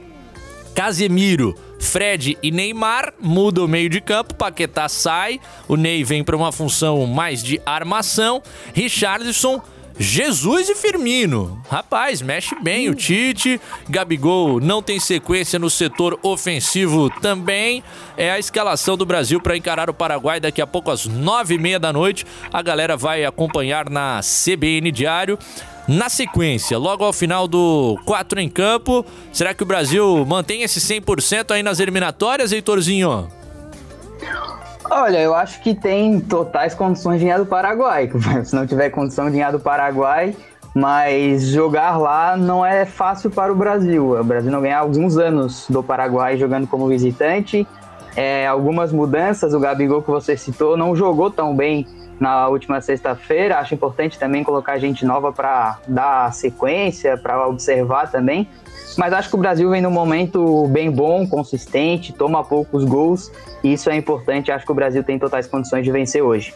[0.74, 6.34] Casemiro, Fred e Neymar mudam o meio de campo, Paquetá sai, o Ney vem para
[6.34, 9.62] uma função mais de armação, Richardson
[9.98, 11.62] Jesus e Firmino.
[11.70, 13.60] Rapaz, mexe bem o Tite.
[13.88, 17.82] Gabigol não tem sequência no setor ofensivo também.
[18.16, 21.58] É a escalação do Brasil para encarar o Paraguai daqui a pouco às nove e
[21.58, 22.26] meia da noite.
[22.52, 25.38] A galera vai acompanhar na CBN Diário.
[25.86, 30.80] Na sequência, logo ao final do 4 em campo, será que o Brasil mantém esse
[30.80, 33.28] 100% aí nas eliminatórias, Heitorzinho?
[34.90, 38.10] Olha, eu acho que tem totais condições de ganhar do Paraguai.
[38.44, 40.36] Se não tiver condição de ganhar do Paraguai,
[40.74, 44.18] mas jogar lá não é fácil para o Brasil.
[44.18, 47.66] O Brasil não ganha alguns anos do Paraguai jogando como visitante.
[48.16, 49.54] é, algumas mudanças.
[49.54, 51.86] O Gabigol que você citou não jogou tão bem
[52.20, 53.58] na última sexta-feira.
[53.58, 58.48] Acho importante também colocar gente nova para dar sequência, para observar também.
[58.96, 63.30] Mas acho que o Brasil vem num momento bem bom, consistente, toma poucos gols,
[63.62, 64.52] e isso é importante.
[64.52, 66.54] Acho que o Brasil tem totais condições de vencer hoje.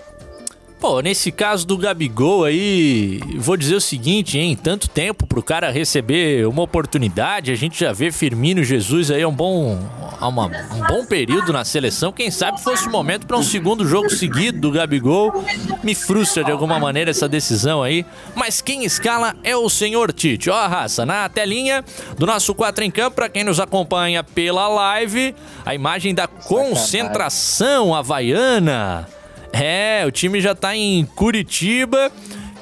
[0.81, 4.55] Pô, nesse caso do Gabigol aí, vou dizer o seguinte, hein?
[4.55, 9.29] Tanto tempo pro cara receber uma oportunidade, a gente já vê Firmino Jesus aí há
[9.29, 9.77] um bom,
[10.21, 12.13] há uma, um bom período na seleção.
[12.13, 15.45] Quem sabe fosse o momento para um segundo jogo seguido do Gabigol.
[15.83, 18.07] Me frustra de alguma maneira essa decisão aí.
[18.37, 20.49] Mas quem escala é o senhor Tite.
[20.49, 21.85] Ó, a raça, na telinha
[22.17, 25.35] do nosso 4 em campo, para quem nos acompanha pela live,
[25.67, 29.18] a imagem da concentração havaiana.
[29.53, 32.11] É, o time já tá em Curitiba.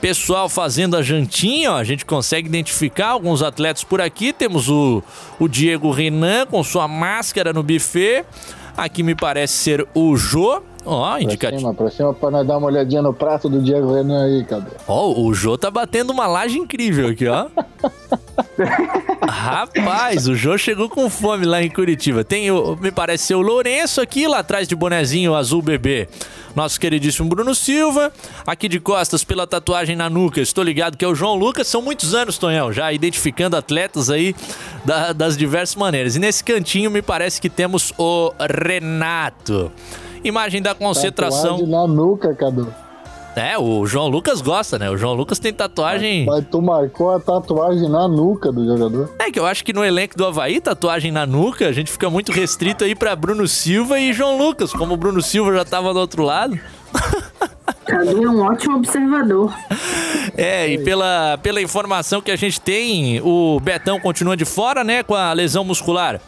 [0.01, 4.32] Pessoal fazendo a jantinha, ó, a gente consegue identificar alguns atletas por aqui.
[4.32, 5.03] Temos o,
[5.39, 8.24] o Diego Renan com sua máscara no buffet.
[8.76, 10.62] Aqui me parece ser o Jô.
[10.87, 11.74] Ó, indicativo.
[11.74, 14.70] Pra cima, pra nós dar uma olhadinha no prato do Diego Renan aí, cadê?
[14.87, 17.49] Ó, o Jô tá batendo uma laje incrível aqui, ó.
[19.28, 22.22] Rapaz, o Jô chegou com fome lá em Curitiba.
[22.22, 26.09] Tem, o, me parece ser o Lourenço aqui, lá atrás de bonezinho azul bebê.
[26.55, 28.12] Nosso queridíssimo Bruno Silva.
[28.47, 31.66] Aqui de costas, pela tatuagem na nuca, estou ligado que é o João Lucas.
[31.66, 34.34] São muitos anos, Tonhão, já identificando atletas aí
[34.84, 36.14] da, das diversas maneiras.
[36.16, 39.72] E nesse cantinho, me parece que temos o Renato.
[40.27, 41.59] Imagem da concentração.
[41.59, 42.72] Tatuagem na nuca, Cadu.
[43.37, 44.91] É, o João Lucas gosta, né?
[44.91, 46.24] O João Lucas tem tatuagem.
[46.24, 49.12] Mas tu marcou a tatuagem na nuca do jogador.
[49.18, 52.09] É que eu acho que no elenco do Havaí, tatuagem na nuca, a gente fica
[52.09, 54.72] muito restrito aí pra Bruno Silva e João Lucas.
[54.72, 56.59] Como o Bruno Silva já tava do outro lado.
[57.85, 59.55] Cadu é um ótimo observador.
[60.35, 65.03] É, e pela, pela informação que a gente tem, o Betão continua de fora, né?
[65.03, 66.20] Com a lesão muscular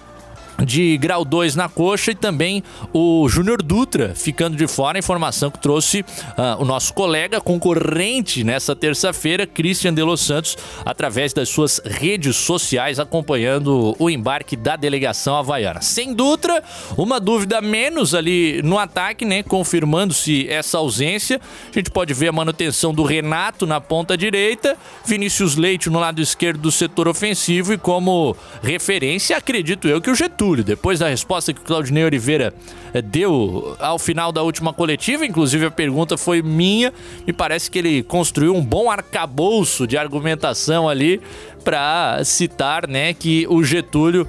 [0.64, 4.98] de grau 2 na coxa e também o Júnior Dutra ficando de fora.
[4.98, 11.32] Informação que trouxe uh, o nosso colega concorrente nessa terça-feira, Christian de Los Santos, através
[11.32, 15.80] das suas redes sociais, acompanhando o embarque da delegação havaiana.
[15.80, 16.62] Sem Dutra,
[16.96, 19.42] uma dúvida menos ali no ataque, né?
[19.42, 21.40] Confirmando-se essa ausência.
[21.70, 26.20] A gente pode ver a manutenção do Renato na ponta direita, Vinícius Leite no lado
[26.20, 31.53] esquerdo do setor ofensivo e como referência, acredito eu que o Getúlio depois da resposta
[31.53, 32.53] que o Claudinei Oliveira
[32.92, 36.92] eh, deu ao final da última coletiva, inclusive a pergunta foi minha,
[37.26, 41.20] me parece que ele construiu um bom arcabouço de argumentação ali
[41.64, 44.26] para citar, né, que o Getúlio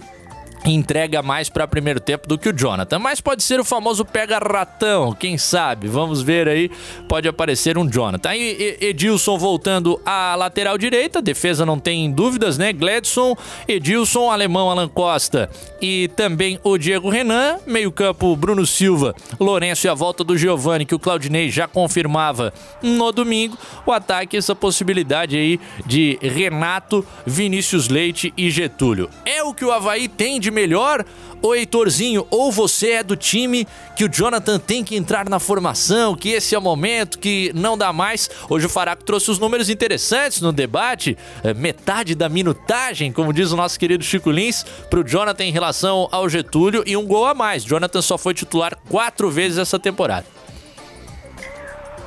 [0.66, 2.99] entrega mais para primeiro tempo do que o Jonathan.
[2.99, 5.88] Mas pode ser o famoso pega-ratão, quem sabe?
[5.88, 6.70] Vamos ver aí,
[7.07, 8.30] pode aparecer um Jonathan.
[8.30, 12.74] Aí Edilson voltando à lateral direita, defesa não tem dúvidas, né?
[12.74, 13.36] Gladson,
[13.68, 15.49] Edilson, Alemão, Alan Costa
[15.82, 17.57] e também o Diego Renan.
[17.66, 23.12] Meio-campo, Bruno Silva, Lourenço e a volta do Giovani, que o Claudinei já confirmava no
[23.12, 23.57] domingo.
[23.86, 29.10] O ataque, essa possibilidade aí de Renato, Vinícius Leite e Getúlio.
[29.26, 31.06] É o que o Havaí tem de de melhor?
[31.41, 36.16] Ô Heitorzinho, ou você é do time que o Jonathan tem que entrar na formação,
[36.16, 38.30] que esse é o momento, que não dá mais.
[38.50, 43.52] Hoje o Faraco trouxe os números interessantes no debate, é, metade da minutagem, como diz
[43.52, 47.34] o nosso querido Chico Lins, pro Jonathan em relação ao Getúlio e um gol a
[47.34, 47.64] mais.
[47.64, 50.39] Jonathan só foi titular quatro vezes essa temporada.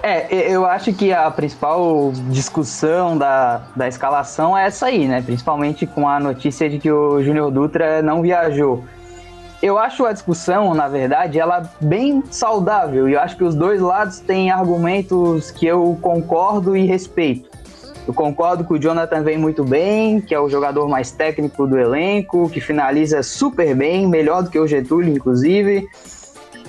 [0.03, 5.23] É, eu acho que a principal discussão da, da escalação é essa aí, né?
[5.23, 8.83] Principalmente com a notícia de que o Júnior Dutra não viajou.
[9.63, 13.09] Eu acho a discussão, na verdade, ela bem saudável.
[13.09, 17.49] E eu acho que os dois lados têm argumentos que eu concordo e respeito.
[18.05, 21.79] Eu concordo que o Jonathan vem muito bem, que é o jogador mais técnico do
[21.79, 25.89] elenco, que finaliza super bem, melhor do que o Getúlio, inclusive.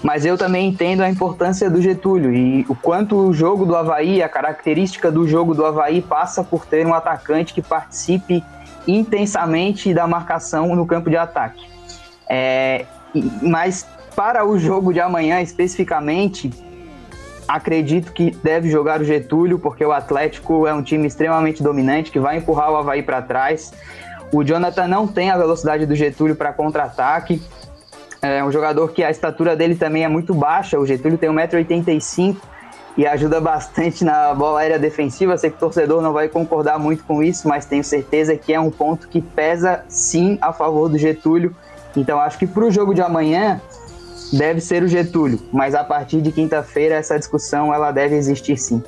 [0.03, 4.21] Mas eu também entendo a importância do Getúlio e o quanto o jogo do Havaí,
[4.21, 8.43] a característica do jogo do Havaí passa por ter um atacante que participe
[8.85, 11.65] intensamente da marcação no campo de ataque.
[12.29, 12.85] É,
[13.41, 16.51] mas para o jogo de amanhã especificamente,
[17.47, 22.19] acredito que deve jogar o Getúlio, porque o Atlético é um time extremamente dominante que
[22.19, 23.71] vai empurrar o Havaí para trás.
[24.33, 27.41] O Jonathan não tem a velocidade do Getúlio para contra-ataque.
[28.24, 30.80] É um jogador que a estatura dele também é muito baixa.
[30.80, 32.38] O Getúlio tem 1,85m
[32.95, 35.38] e ajuda bastante na bola aérea defensiva.
[35.38, 38.59] Sei que o torcedor não vai concordar muito com isso, mas tenho certeza que é
[38.59, 41.53] um ponto que pesa sim a favor do Getúlio.
[41.97, 43.61] Então acho que para o jogo de amanhã
[44.32, 48.82] deve ser o Getúlio, mas a partir de quinta-feira essa discussão ela deve existir sim.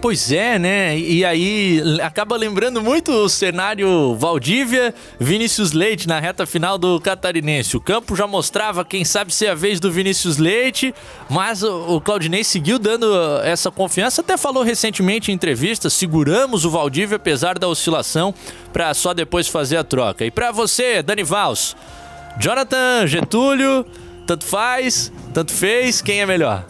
[0.00, 0.96] Pois é, né?
[0.96, 7.76] E aí acaba lembrando muito o cenário Valdívia, Vinícius Leite na reta final do Catarinense.
[7.76, 10.94] O campo já mostrava, quem sabe, ser a vez do Vinícius Leite,
[11.28, 13.12] mas o Claudinei seguiu dando
[13.42, 14.20] essa confiança.
[14.20, 18.32] Até falou recentemente em entrevista: seguramos o Valdívia apesar da oscilação,
[18.72, 20.24] para só depois fazer a troca.
[20.24, 21.76] E para você, Dani Vals,
[22.38, 23.84] Jonathan, Getúlio,
[24.26, 26.64] tanto faz, tanto fez, quem é melhor?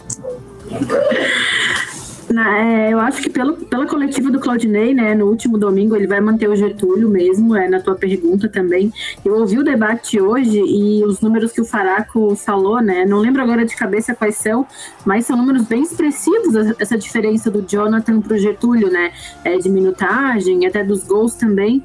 [2.29, 6.05] Na, é, eu acho que pelo, pela coletiva do Claudinei, né, no último domingo, ele
[6.05, 8.93] vai manter o Getúlio mesmo, é, na tua pergunta também.
[9.25, 13.41] Eu ouvi o debate hoje e os números que o Faraco falou, né, não lembro
[13.41, 14.67] agora de cabeça quais são,
[15.03, 19.11] mas são números bem expressivos, essa diferença do Jonathan pro Getúlio, né,
[19.43, 21.83] é, de minutagem, até dos gols também.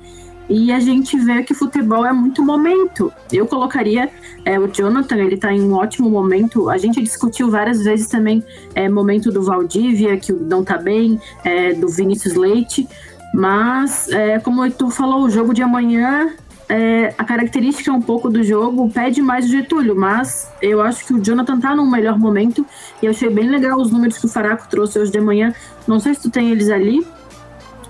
[0.48, 3.12] E a gente vê que futebol é muito momento.
[3.32, 4.10] Eu colocaria
[4.44, 6.68] é, o Jonathan, ele tá em um ótimo momento.
[6.68, 11.72] A gente discutiu várias vezes também é, momento do Valdívia, que não tá bem, é,
[11.72, 12.86] do Vinícius Leite.
[13.32, 16.30] Mas, é, como o Heitor falou, o jogo de amanhã,
[16.68, 21.12] é, a característica um pouco do jogo pede mais o Getúlio, mas eu acho que
[21.12, 22.64] o Jonathan tá num melhor momento.
[23.02, 25.54] E eu achei bem legal os números que o Faraco trouxe hoje de manhã.
[25.86, 27.06] Não sei se tu tem eles ali,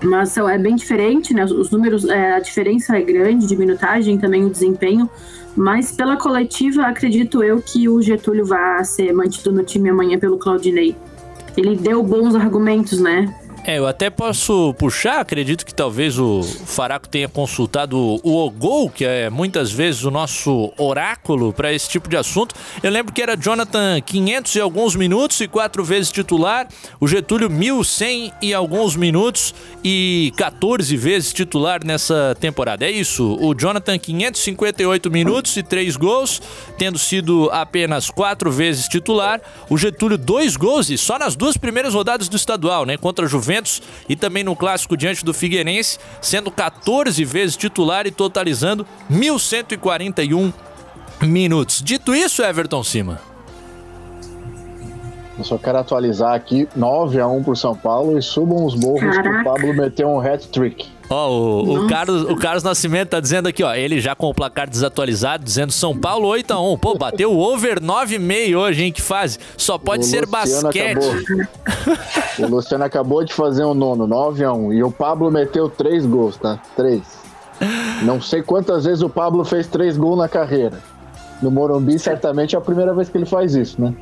[0.03, 1.45] mas é bem diferente, né?
[1.45, 5.09] Os números, é, a diferença é grande de minutagem, também o desempenho.
[5.55, 10.37] Mas pela coletiva, acredito eu que o Getúlio vai ser mantido no time amanhã pelo
[10.37, 10.95] Claudinei.
[11.55, 13.33] Ele deu bons argumentos, né?
[13.67, 19.03] É, eu até posso puxar, acredito que talvez o Faraco tenha consultado o Ogol, que
[19.03, 22.53] é muitas vezes o nosso oráculo para esse tipo de assunto.
[22.83, 26.67] Eu lembro que era Jonathan 500 e alguns minutos e quatro vezes titular,
[26.99, 32.85] o Getúlio 1100 e alguns minutos e 14 vezes titular nessa temporada.
[32.85, 36.39] É isso, o Jonathan 558 minutos e três gols,
[36.77, 41.95] tendo sido apenas quatro vezes titular, o Getúlio dois gols e só nas duas primeiras
[41.95, 45.97] rodadas do estadual, né, contra a Juventus Juventus e também no clássico diante do Figueirense,
[46.21, 50.53] sendo 14 vezes titular e totalizando 1.141
[51.21, 51.81] minutos.
[51.81, 53.19] Dito isso, Everton Cima.
[55.37, 59.17] Eu só quero atualizar aqui, 9 a 1 pro São Paulo e subam os morros
[59.17, 59.29] Caraca.
[59.29, 60.87] que o Pablo meteu um hat-trick.
[61.09, 64.33] Ó, o, o, Carlos, o Carlos Nascimento tá dizendo aqui, ó, ele já com o
[64.33, 68.91] placar desatualizado, dizendo São Paulo 8 a 1 Pô, bateu o over 9,5 hoje, hein?
[68.91, 69.37] Que fase.
[69.55, 70.97] Só pode o ser Luciano basquete.
[70.97, 71.95] Acabou.
[72.45, 76.05] o Luciano acabou de fazer um nono, 9 a 1 E o Pablo meteu 3
[76.05, 76.59] gols, tá?
[76.75, 77.01] 3.
[78.01, 80.79] Não sei quantas vezes o Pablo fez 3 gols na carreira.
[81.41, 83.93] No Morumbi, certamente é a primeira vez que ele faz isso, né?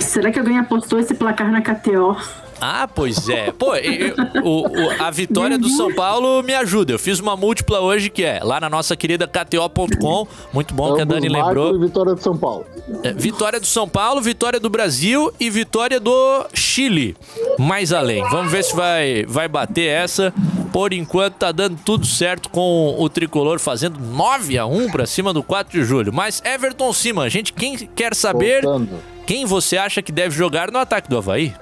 [0.00, 2.16] Será que alguém apostou esse placar na KTO?
[2.60, 3.50] Ah, pois é.
[3.52, 6.92] Pô, eu, o, o, a vitória do São Paulo me ajuda.
[6.92, 10.26] Eu fiz uma múltipla hoje que é lá na nossa querida KTO.com.
[10.52, 11.78] Muito bom que a Dani lembrou.
[11.78, 12.64] vitória do São Paulo.
[13.02, 17.16] É, vitória do São Paulo, vitória do Brasil e vitória do Chile.
[17.58, 18.22] Mais além.
[18.30, 20.32] Vamos ver se vai, vai bater essa.
[20.72, 25.32] Por enquanto tá dando tudo certo com o tricolor fazendo 9 a 1 para cima
[25.32, 26.12] do 4 de julho.
[26.12, 28.98] Mas Everton Cima, a gente quem quer saber Voltando.
[29.26, 31.54] quem você acha que deve jogar no ataque do Havaí?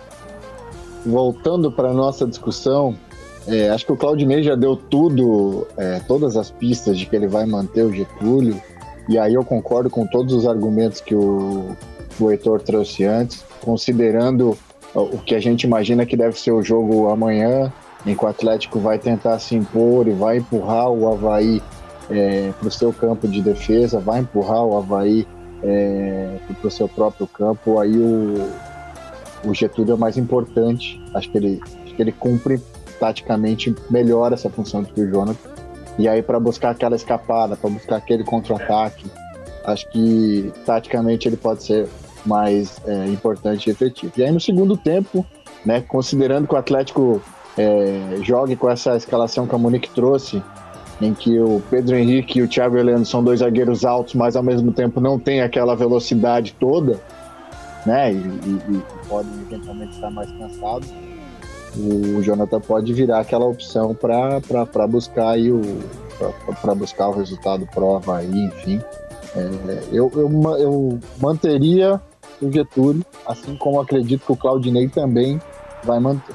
[1.04, 2.96] Voltando para a nossa discussão,
[3.46, 7.26] é, acho que o Claudinei já deu tudo, é, todas as pistas de que ele
[7.26, 8.60] vai manter o Getúlio,
[9.08, 11.76] e aí eu concordo com todos os argumentos que o,
[12.20, 14.56] o Heitor trouxe antes, considerando
[14.94, 17.72] o que a gente imagina que deve ser o jogo amanhã,
[18.06, 21.62] em que o Atlético vai tentar se impor e vai empurrar o Havaí
[22.10, 25.26] é, para o seu campo de defesa, vai empurrar o Havaí
[25.62, 28.48] é, para o seu próprio campo, aí o,
[29.44, 31.00] o Getúlio é o mais importante.
[31.14, 32.60] Acho que ele, acho que ele cumpre
[32.98, 35.50] taticamente melhor essa função do que o Jonathan.
[35.98, 39.04] E aí, para buscar aquela escapada, para buscar aquele contra-ataque,
[39.64, 41.88] acho que taticamente ele pode ser
[42.24, 44.12] mais é, importante e efetivo.
[44.16, 45.26] E aí, no segundo tempo,
[45.66, 47.20] né, considerando que o Atlético
[47.58, 50.42] é, jogue com essa escalação que a Monique trouxe,
[51.00, 54.42] em que o Pedro Henrique e o Thiago Heleno são dois zagueiros altos, mas ao
[54.42, 57.00] mesmo tempo não tem aquela velocidade toda,
[57.86, 58.12] né?
[58.12, 60.92] E, e, e podem eventualmente estar mais cansados.
[61.76, 65.62] O Jonathan pode virar aquela opção para buscar aí o
[66.60, 68.80] para buscar o resultado prova aí, enfim.
[69.34, 72.00] É, eu, eu, eu manteria
[72.40, 75.40] o Getúlio, assim como acredito que o Claudinei também
[75.82, 76.34] vai manter.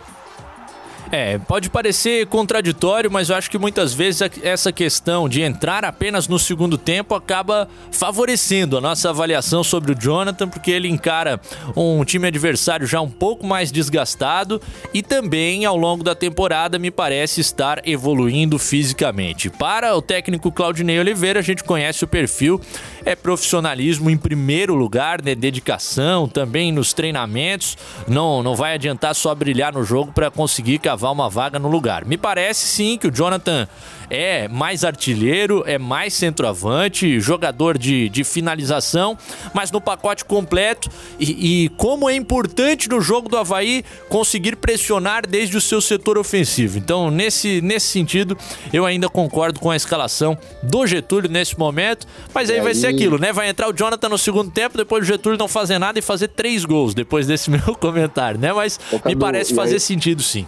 [1.12, 6.28] É, pode parecer contraditório, mas eu acho que muitas vezes essa questão de entrar apenas
[6.28, 11.40] no segundo tempo acaba favorecendo a nossa avaliação sobre o Jonathan, porque ele encara
[11.76, 14.62] um time adversário já um pouco mais desgastado
[14.94, 19.50] e também ao longo da temporada me parece estar evoluindo fisicamente.
[19.50, 22.60] Para o técnico Claudinei Oliveira, a gente conhece o perfil,
[23.06, 27.78] é profissionalismo em primeiro lugar, né, dedicação também nos treinamentos,
[28.08, 31.70] não, não vai adiantar só brilhar no jogo para conseguir que cavar uma vaga no
[31.70, 32.04] lugar.
[32.06, 33.68] Me parece sim que o Jonathan
[34.10, 39.18] é mais artilheiro, é mais centroavante, jogador de, de finalização,
[39.54, 40.90] mas no pacote completo.
[41.20, 46.18] E, e, como é importante no jogo do Havaí conseguir pressionar desde o seu setor
[46.18, 46.80] ofensivo.
[46.80, 48.36] Então, nesse, nesse sentido,
[48.74, 52.08] eu ainda concordo com a escalação do Getúlio nesse momento.
[52.34, 53.32] Mas aí, aí, vai ser aquilo, né?
[53.32, 56.30] Vai entrar o Jonathan no segundo tempo, depois o Getúlio não fazer nada e fazer
[56.30, 58.52] três gols depois desse meu comentário, né?
[58.52, 59.80] Mas me parece fazer aí...
[59.80, 60.48] sentido sim.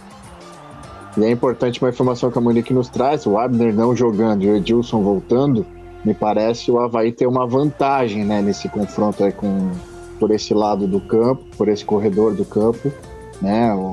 [1.16, 4.50] E é importante uma informação que a Monique nos traz: o Abner não jogando e
[4.50, 5.66] o Edilson voltando,
[6.04, 9.70] me parece o Havaí ter uma vantagem né, nesse confronto aí com,
[10.18, 12.92] por esse lado do campo, por esse corredor do campo.
[13.40, 13.72] Né?
[13.74, 13.92] O,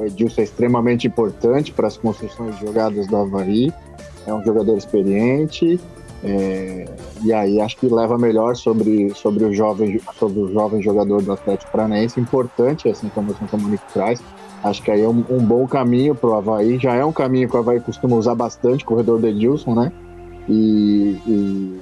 [0.00, 3.72] o Edilson é extremamente importante para as construções de jogadas do Havaí,
[4.26, 5.80] é um jogador experiente.
[6.24, 6.86] É,
[7.22, 11.32] e aí acho que leva melhor sobre, sobre, o jovem, sobre o jovem jogador do
[11.32, 14.20] Atlético Paranaense, importante essa informação que a Monique traz,
[14.64, 16.78] Acho que aí é um, um bom caminho para o Havaí.
[16.78, 19.92] Já é um caminho que o Havaí costuma usar bastante, corredor do Edilson, né?
[20.48, 21.80] E, e,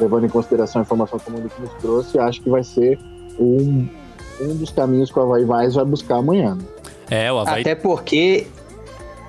[0.00, 2.98] levando em consideração a informação que o Monique nos trouxe, acho que vai ser
[3.38, 3.86] um,
[4.40, 6.54] um dos caminhos que o Havaí mais vai buscar amanhã.
[6.54, 6.64] Né?
[7.10, 7.62] É, o Havaí...
[7.62, 8.46] Até porque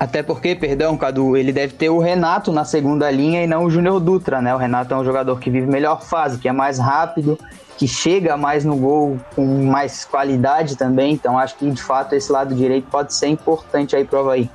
[0.02, 3.70] até porque, perdão, Cadu, ele deve ter o Renato na segunda linha e não o
[3.70, 4.52] Júnior Dutra, né?
[4.52, 7.38] O Renato é um jogador que vive melhor fase, que é mais rápido,
[7.76, 11.14] que chega mais no gol com mais qualidade também.
[11.14, 14.50] Então acho que de fato esse lado direito pode ser importante aí pro Havaí.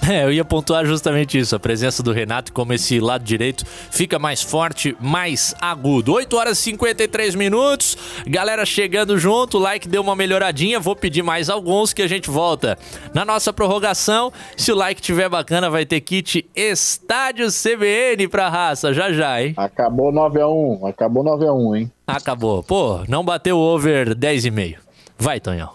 [0.08, 4.20] É, eu ia pontuar justamente isso, a presença do Renato, como esse lado direito fica
[4.20, 6.12] mais forte, mais agudo.
[6.12, 11.22] 8 horas e 53 minutos, galera chegando junto, o like deu uma melhoradinha, vou pedir
[11.22, 12.78] mais alguns que a gente volta
[13.12, 14.32] na nossa prorrogação.
[14.56, 19.54] Se o like tiver bacana, vai ter kit Estádio CBN pra raça, já já, hein?
[19.56, 21.92] Acabou 9x1, acabou 9x1, hein?
[22.06, 22.62] Acabou.
[22.62, 24.76] Pô, não bateu o over 10,5.
[25.18, 25.70] Vai, Tonhão.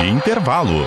[0.00, 0.86] Intervalo.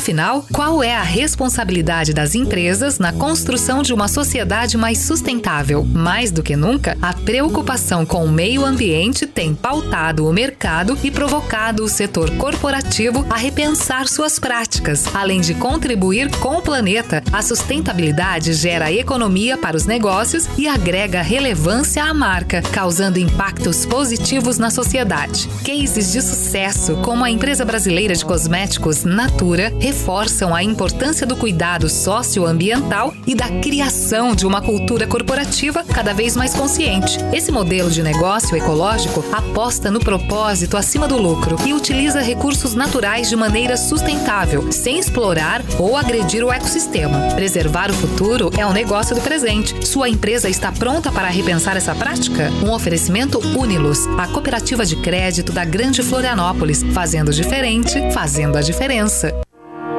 [0.00, 5.84] Afinal, qual é a responsabilidade das empresas na construção de uma sociedade mais sustentável?
[5.84, 11.10] Mais do que nunca, a preocupação com o meio ambiente tem pautado o mercado e
[11.10, 15.04] provocado o setor corporativo a repensar suas práticas.
[15.14, 21.20] Além de contribuir com o planeta, a sustentabilidade gera economia para os negócios e agrega
[21.20, 25.46] relevância à marca, causando impactos positivos na sociedade.
[25.62, 31.88] Cases de sucesso, como a empresa brasileira de cosméticos Natura, reforçam a importância do cuidado
[31.88, 37.18] socioambiental e da criação de uma cultura corporativa cada vez mais consciente.
[37.32, 43.28] Esse modelo de negócio ecológico aposta no propósito acima do lucro e utiliza recursos naturais
[43.28, 47.34] de maneira sustentável, sem explorar ou agredir o ecossistema.
[47.34, 49.74] Preservar o futuro é um negócio do presente.
[49.84, 52.48] Sua empresa está pronta para repensar essa prática?
[52.64, 59.34] Um oferecimento Unilus, a cooperativa de crédito da Grande Florianópolis, fazendo diferente, fazendo a diferença.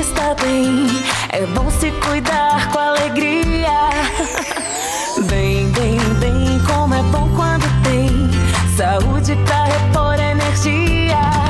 [0.00, 0.86] está bem.
[1.30, 3.70] É bom se cuidar com alegria.
[5.28, 8.28] Bem, bem, bem, como é bom quando tem
[8.76, 11.44] saúde pra repor energia.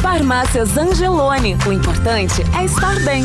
[0.00, 1.56] Farmácias Angelone.
[1.66, 3.24] O importante é estar bem.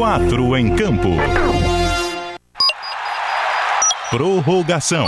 [0.00, 1.10] Quatro em campo.
[4.08, 5.06] Prorrogação.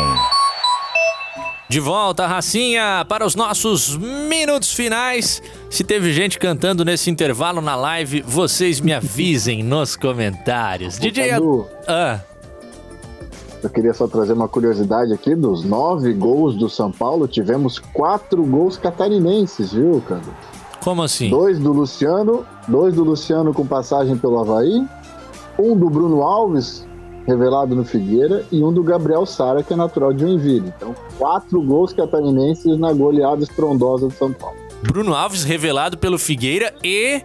[1.66, 5.43] De volta, Racinha, para os nossos minutos finais.
[5.70, 10.99] Se teve gente cantando nesse intervalo na live, vocês me avisem nos comentários.
[10.99, 11.30] DJ.
[11.30, 12.20] Cadu, Ah,
[13.62, 18.45] Eu queria só trazer uma curiosidade aqui: dos nove gols do São Paulo, tivemos quatro
[18.45, 20.34] gols catarinenses, viu, Cadu?
[20.83, 21.30] Como assim?
[21.30, 24.85] Dois do Luciano, dois do Luciano com passagem pelo Havaí,
[25.59, 26.87] um do Bruno Alves,
[27.26, 30.72] revelado no Figueira, e um do Gabriel Sara, que é natural de Joinville.
[30.76, 34.57] Então, quatro gols catarinenses na goleada estrondosa do São Paulo.
[34.83, 37.22] Bruno Alves revelado pelo Figueira e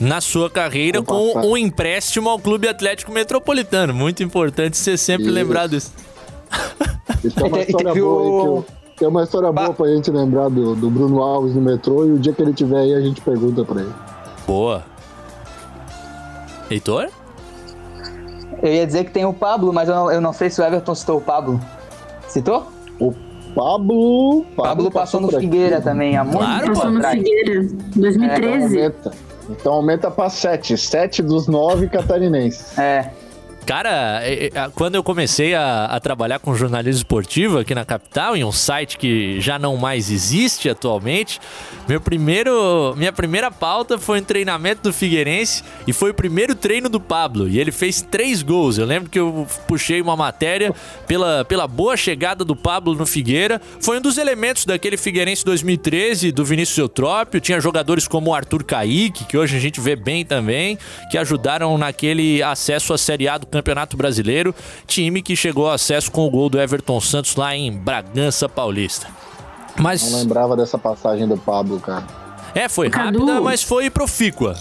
[0.00, 3.92] na sua carreira com um empréstimo ao Clube Atlético Metropolitano.
[3.92, 5.34] Muito importante ser sempre Isso.
[5.34, 5.92] lembrado disso.
[7.24, 10.50] Isso é uma história boa aí que eu- É uma história boa pra gente lembrar
[10.50, 13.20] do, do Bruno Alves no metrô e o dia que ele tiver aí a gente
[13.20, 13.92] pergunta pra ele.
[14.46, 14.84] Boa.
[16.70, 17.08] Heitor?
[18.62, 20.64] Eu ia dizer que tem o Pablo, mas eu não, eu não sei se o
[20.64, 21.58] Everton citou o Pablo.
[22.28, 22.66] Citou?
[23.00, 23.14] O
[23.54, 24.44] Pablo.
[24.54, 25.46] Pablo, passou no por aqui.
[25.46, 27.18] Figueira também, há muito Claro, tempo Passou no atrás.
[27.18, 28.76] Figueira, 2013.
[28.76, 29.10] Aumenta.
[29.48, 30.76] Então aumenta pra sete.
[30.76, 32.78] Sete dos nove catarinenses.
[32.78, 33.10] É.
[33.66, 38.36] Cara, é, é, quando eu comecei a, a trabalhar com jornalismo esportivo aqui na capital,
[38.36, 41.40] em um site que já não mais existe atualmente,
[41.88, 46.88] meu primeiro, minha primeira pauta foi um treinamento do Figueirense e foi o primeiro treino
[46.88, 47.48] do Pablo.
[47.48, 48.78] E ele fez três gols.
[48.78, 50.72] Eu lembro que eu puxei uma matéria
[51.06, 53.60] pela, pela boa chegada do Pablo no Figueira.
[53.80, 57.40] Foi um dos elementos daquele Figueirense 2013, do Vinícius Eutrópio.
[57.40, 60.78] Tinha jogadores como o Arthur Caíque, que hoje a gente vê bem também,
[61.10, 64.54] que ajudaram naquele acesso à Série A do Campeonato Brasileiro.
[64.86, 69.08] Time que chegou ao acesso com o gol do Everton Santos lá em Bragança Paulista.
[69.78, 70.10] Mas.
[70.10, 72.04] Não lembrava dessa passagem do Pablo, cara.
[72.54, 73.20] É, foi Cadu.
[73.20, 74.56] rápida, mas foi profícua.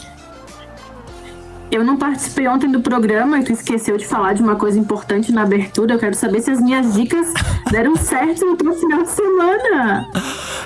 [1.72, 5.32] Eu não participei ontem do programa e tu esqueceu de falar de uma coisa importante
[5.32, 5.94] na abertura.
[5.94, 7.28] Eu quero saber se as minhas dicas
[7.70, 10.10] deram certo no teu final de semana.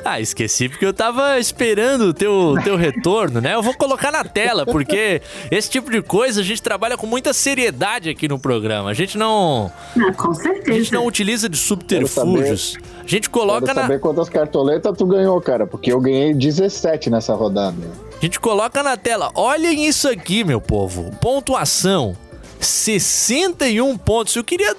[0.06, 3.54] Ah, esqueci porque eu tava esperando o teu, teu retorno, né?
[3.54, 7.34] Eu vou colocar na tela, porque esse tipo de coisa a gente trabalha com muita
[7.34, 8.90] seriedade aqui no programa.
[8.90, 9.70] A gente não.
[10.00, 10.72] Ah, com certeza.
[10.72, 12.78] A gente não utiliza de subterfúgios.
[13.04, 13.82] A gente coloca Quero na.
[13.82, 18.13] saber quantas cartoletas tu ganhou, cara, porque eu ganhei 17 nessa rodada.
[18.24, 19.30] A gente coloca na tela.
[19.36, 21.12] Olhem isso aqui, meu povo.
[21.20, 22.16] Pontuação:
[22.58, 24.34] 61 pontos.
[24.34, 24.74] Eu queria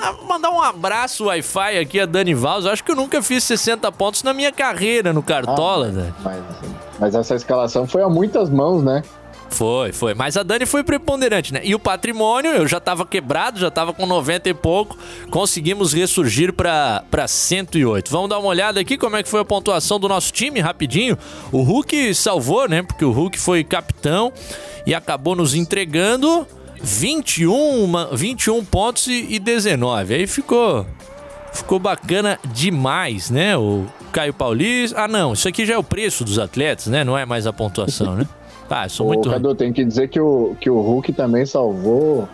[0.00, 2.66] ah, mandar um abraço Wi-Fi aqui a Dani Valls.
[2.66, 6.14] Eu acho que eu nunca fiz 60 pontos na minha carreira no Cartola, Dani.
[6.24, 6.42] Mas,
[6.98, 9.04] mas essa escalação foi a muitas mãos, né?
[9.52, 10.14] Foi, foi.
[10.14, 11.60] Mas a Dani foi preponderante, né?
[11.62, 14.96] E o patrimônio, eu já tava quebrado, já tava com 90 e pouco.
[15.30, 18.10] Conseguimos ressurgir pra 108.
[18.10, 21.18] Vamos dar uma olhada aqui como é que foi a pontuação do nosso time, rapidinho.
[21.52, 22.82] O Hulk salvou, né?
[22.82, 24.32] Porque o Hulk foi capitão
[24.86, 26.46] e acabou nos entregando
[26.82, 30.14] 21, ma- 21 pontos e, e 19.
[30.14, 30.86] Aí ficou.
[31.52, 33.54] Ficou bacana demais, né?
[33.58, 35.02] O Caio Paulista.
[35.02, 37.04] Ah, não, isso aqui já é o preço dos atletas, né?
[37.04, 38.26] Não é mais a pontuação, né?
[38.74, 39.28] Ah, eu sou muito.
[39.28, 42.26] Cadu, tem que dizer que o, que o Hulk também salvou.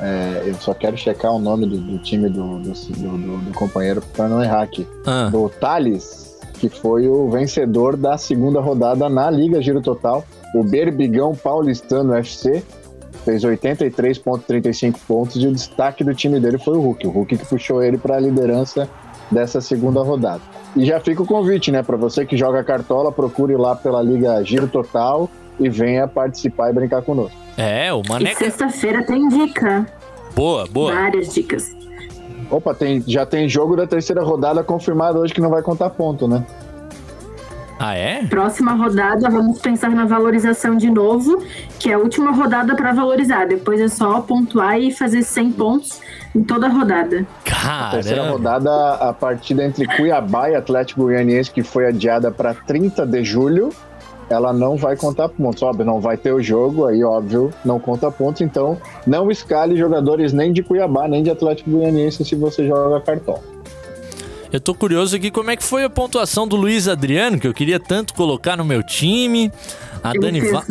[0.00, 4.26] é, eu só quero checar o nome do, do time do, do, do- companheiro pra
[4.28, 4.86] não errar aqui.
[5.06, 5.28] Ah.
[5.30, 10.24] Do Thales, que foi o vencedor da segunda rodada na Liga Giro Total.
[10.54, 12.62] O Berbigão Paulistano FC
[13.24, 17.06] fez 83,35 pontos e o destaque do time dele foi o Hulk.
[17.06, 18.88] O Hulk que puxou ele para a liderança
[19.30, 20.40] dessa segunda rodada.
[20.76, 21.82] E já fica o convite, né?
[21.82, 25.28] Para você que joga cartola, procure lá pela Liga Giro Total
[25.64, 27.36] e venha participar e brincar conosco.
[27.56, 28.38] É, o E Maneca.
[28.44, 29.86] sexta-feira tem dica.
[30.34, 30.94] Boa, boa.
[30.94, 31.70] Várias dicas.
[32.50, 36.26] Opa, tem, já tem jogo da terceira rodada confirmado hoje que não vai contar ponto,
[36.28, 36.44] né?
[37.78, 38.24] Ah, é?
[38.26, 41.42] Próxima rodada, vamos pensar na valorização de novo,
[41.80, 43.46] que é a última rodada para valorizar.
[43.46, 46.00] Depois é só pontuar e fazer 100 pontos
[46.32, 47.26] em toda a rodada.
[47.66, 53.04] A terceira rodada, a partida entre Cuiabá e Atlético Goianiense, que foi adiada para 30
[53.04, 53.70] de julho,
[54.32, 55.62] ela não vai contar pontos.
[55.62, 58.40] Óbvio, não vai ter o jogo, aí óbvio, não conta pontos.
[58.42, 58.76] Então,
[59.06, 63.38] não escale jogadores nem de Cuiabá, nem de Atlético Goianiense se você joga cartão.
[64.52, 67.54] Eu tô curioso aqui como é que foi a pontuação do Luiz Adriano, que eu
[67.54, 69.50] queria tanto colocar no meu time.
[70.04, 70.64] A Dani, Va-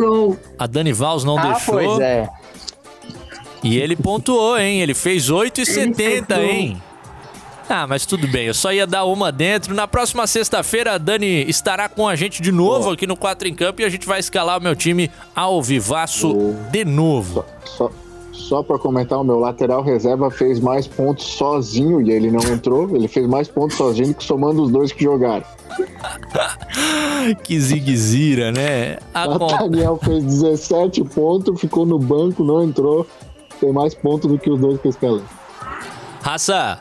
[0.60, 1.74] a Dani Vals não Ah, deixou.
[1.76, 2.30] pois é.
[3.64, 4.82] E ele pontuou, hein?
[4.82, 6.38] Ele fez 8,70, fez gol.
[6.40, 6.82] hein?
[7.74, 9.74] Ah, mas tudo bem, eu só ia dar uma dentro.
[9.74, 13.56] Na próxima sexta-feira, a Dani estará com a gente de novo aqui no 4 em
[13.56, 17.46] Campo e a gente vai escalar o meu time ao vivaço de novo.
[17.64, 17.90] Só,
[18.34, 22.94] só pra comentar, o meu lateral reserva fez mais pontos sozinho e ele não entrou.
[22.94, 25.46] Ele fez mais pontos sozinho que somando os dois que jogaram.
[27.42, 28.98] que ziguezira, né?
[29.14, 33.08] A Daniel fez 17 pontos, ficou no banco, não entrou.
[33.62, 35.24] Tem mais pontos do que os dois que eu escalei.
[36.22, 36.78] Raça,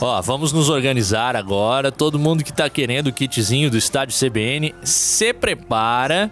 [0.00, 1.90] ó, vamos nos organizar agora.
[1.90, 6.30] Todo mundo que tá querendo o kitzinho do estádio CBN, se prepara.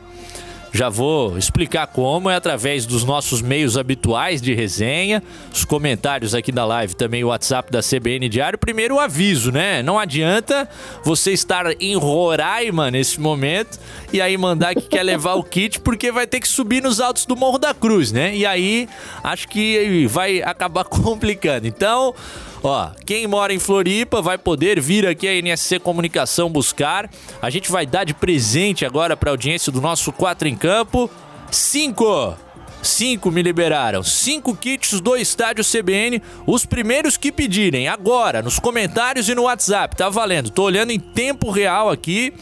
[0.77, 6.53] Já vou explicar como, é através dos nossos meios habituais de resenha, os comentários aqui
[6.53, 8.59] da live, também o WhatsApp da CBN Diário.
[8.59, 9.83] Primeiro o aviso, né?
[9.83, 10.69] Não adianta
[11.03, 13.81] você estar em Roraima nesse momento
[14.13, 17.25] e aí mandar que quer levar o kit, porque vai ter que subir nos altos
[17.25, 18.37] do Morro da Cruz, né?
[18.37, 18.87] E aí
[19.25, 21.67] acho que vai acabar complicando.
[21.67, 22.15] Então,
[22.63, 27.09] Ó, quem mora em Floripa vai poder vir aqui a NSC Comunicação buscar.
[27.41, 31.09] A gente vai dar de presente agora para a audiência do nosso 4 em Campo.
[31.49, 32.37] Cinco!
[32.83, 34.03] Cinco me liberaram.
[34.03, 36.21] Cinco kits do Estádio CBN.
[36.45, 39.95] Os primeiros que pedirem agora, nos comentários e no WhatsApp.
[39.95, 40.51] Tá valendo.
[40.51, 42.35] Tô olhando em tempo real aqui.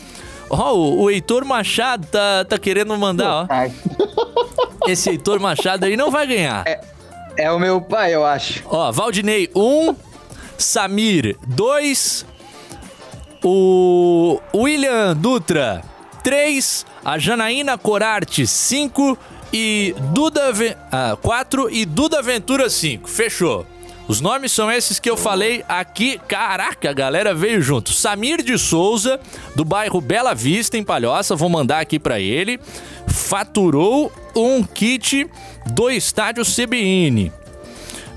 [0.48, 3.46] Ó, o, o Heitor Machado tá, tá querendo mandar, ó.
[4.88, 6.64] Esse Heitor Machado aí não vai ganhar.
[7.36, 8.62] É o meu pai, eu acho.
[8.64, 9.60] Ó, Valdinei, 1.
[9.60, 9.96] Um,
[10.56, 12.24] Samir, 2.
[13.44, 15.82] O William Dutra,
[16.24, 16.86] 3.
[17.04, 19.16] A Janaína Corarte, 5.
[19.52, 20.52] E Duda...
[21.22, 21.70] 4.
[21.70, 23.08] e Duda Ventura, 5.
[23.08, 23.64] Fechou.
[24.08, 26.18] Os nomes são esses que eu falei aqui.
[26.26, 27.92] Caraca, a galera veio junto.
[27.92, 29.20] Samir de Souza,
[29.54, 31.36] do bairro Bela Vista, em Palhoça.
[31.36, 32.58] Vou mandar aqui pra ele.
[33.06, 35.30] Faturou um kit
[35.66, 37.32] do estádio CBN.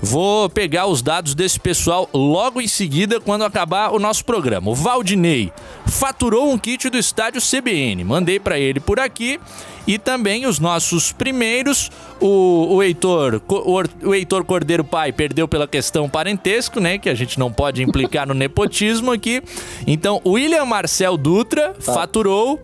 [0.00, 4.70] Vou pegar os dados desse pessoal logo em seguida, quando acabar o nosso programa.
[4.70, 5.52] O Valdinei
[5.86, 8.04] faturou um kit do estádio CBN.
[8.04, 9.40] Mandei para ele por aqui.
[9.86, 11.90] E também os nossos primeiros,
[12.20, 16.98] o, o, Heitor, o, o Heitor Cordeiro Pai perdeu pela questão parentesco, né?
[16.98, 19.42] Que a gente não pode implicar no nepotismo aqui.
[19.86, 22.60] Então, William Marcel Dutra faturou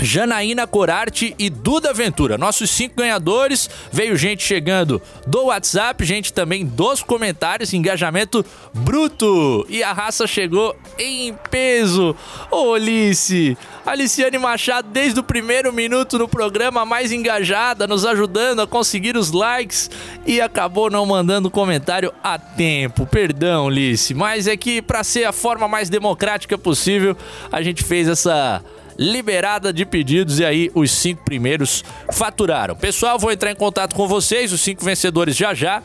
[0.00, 2.36] Janaína Corarte e Duda Ventura.
[2.36, 3.68] Nossos cinco ganhadores.
[3.90, 8.44] Veio gente chegando do WhatsApp, gente também dos comentários, engajamento
[8.74, 9.66] bruto.
[9.68, 12.14] E a raça chegou em peso.
[12.50, 18.66] Ô, Alice, Aliciane Machado, desde o primeiro minuto no programa, mais engajada, nos ajudando a
[18.66, 19.90] conseguir os likes
[20.26, 23.06] e acabou não mandando comentário a tempo.
[23.06, 27.16] Perdão, Alice, mas é que para ser a forma mais democrática possível,
[27.50, 28.62] a gente fez essa
[28.98, 32.74] liberada de pedidos e aí os cinco primeiros faturaram.
[32.74, 35.82] Pessoal, vou entrar em contato com vocês, os cinco vencedores já já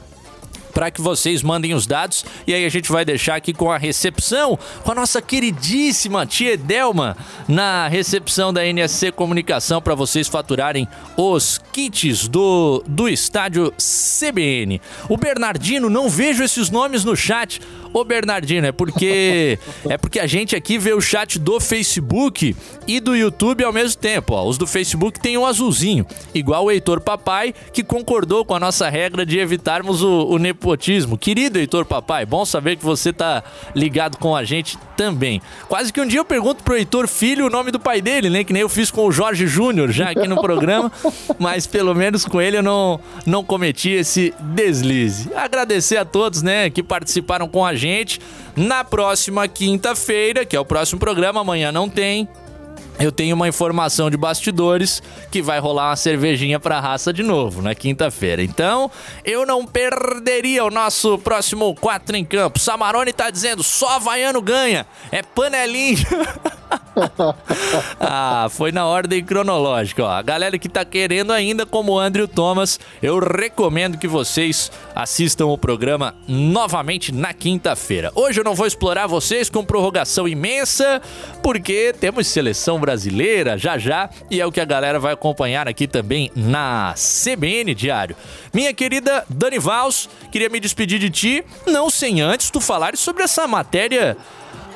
[0.72, 3.78] para que vocês mandem os dados e aí a gente vai deixar aqui com a
[3.78, 7.16] recepção com a nossa queridíssima tia Delma
[7.48, 14.82] na recepção da NSC Comunicação para vocês faturarem os kits do, do estádio CBN.
[15.10, 17.62] O Bernardino, não vejo esses nomes no chat.
[17.94, 19.60] Ô Bernardino, é porque
[19.90, 22.56] é porque a gente aqui vê o chat do Facebook
[22.88, 24.48] e do YouTube ao mesmo tempo, ó.
[24.48, 28.90] Os do Facebook tem um azulzinho, igual o Heitor Papai, que concordou com a nossa
[28.90, 31.18] regra de evitarmos o, o nepotismo.
[31.18, 33.44] Querido Heitor Papai, bom saber que você tá
[33.76, 35.42] ligado com a gente também.
[35.68, 38.44] Quase que um dia eu pergunto pro Heitor Filho o nome do pai dele, né?
[38.44, 40.92] Que nem eu fiz com o Jorge Júnior já aqui no programa,
[41.40, 45.34] mas pelo menos com ele eu não, não cometi esse deslize.
[45.34, 48.22] Agradecer a todos, né, que participaram com a gente.
[48.56, 52.28] Na próxima quinta-feira, que é o próximo programa, amanhã não tem.
[53.02, 57.60] Eu tenho uma informação de bastidores que vai rolar uma cervejinha pra raça de novo
[57.60, 58.44] na quinta-feira.
[58.44, 58.92] Então,
[59.26, 62.60] eu não perderia o nosso próximo 4 em campo.
[62.60, 64.86] Samarone tá dizendo, só Havaiano ganha.
[65.12, 66.06] É panelinha.
[68.00, 70.12] ah, foi na ordem cronológica, ó.
[70.12, 75.48] A galera que tá querendo ainda, como o Andrew Thomas, eu recomendo que vocês assistam
[75.48, 78.12] o programa novamente na quinta-feira.
[78.14, 81.02] Hoje eu não vou explorar vocês com prorrogação imensa,
[81.42, 82.91] porque temos seleção brasileira
[83.58, 88.16] já já e é o que a galera vai acompanhar aqui também na CBN Diário.
[88.54, 93.24] Minha querida Dani Vals, queria me despedir de ti, não sem antes tu falares sobre
[93.24, 94.18] essa matéria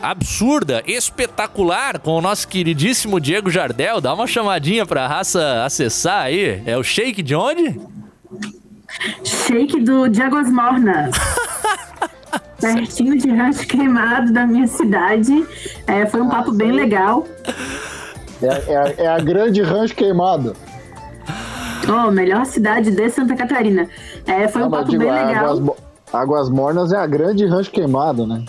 [0.01, 3.99] absurda, espetacular com o nosso queridíssimo Diego Jardel.
[3.99, 6.61] Dá uma chamadinha pra raça acessar aí.
[6.66, 7.80] É o shake de onde?
[9.24, 11.16] Shake do de Águas Mornas.
[12.59, 15.45] pertinho de Rancho Queimado, da minha cidade.
[15.88, 17.28] É, foi um papo bem legal.
[18.41, 20.55] É, é, é a grande rancho queimado.
[21.88, 23.88] Oh, melhor cidade de Santa Catarina.
[24.25, 25.57] É, foi um Não, mas papo digo, bem a legal.
[25.57, 25.77] Águas,
[26.11, 28.43] Águas Mornas é a grande rancho queimado, né?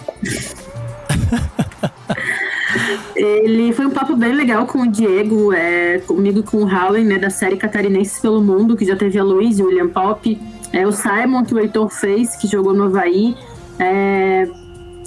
[3.14, 7.05] Ele foi um papo bem legal com o Diego, é, comigo e com o Howley,
[7.05, 10.39] né, da série Catarinenses pelo Mundo, que já teve a Luiz e o William Pop,
[10.72, 13.34] é, o Simon, que o Heitor fez, que jogou no Havaí.
[13.78, 14.47] É,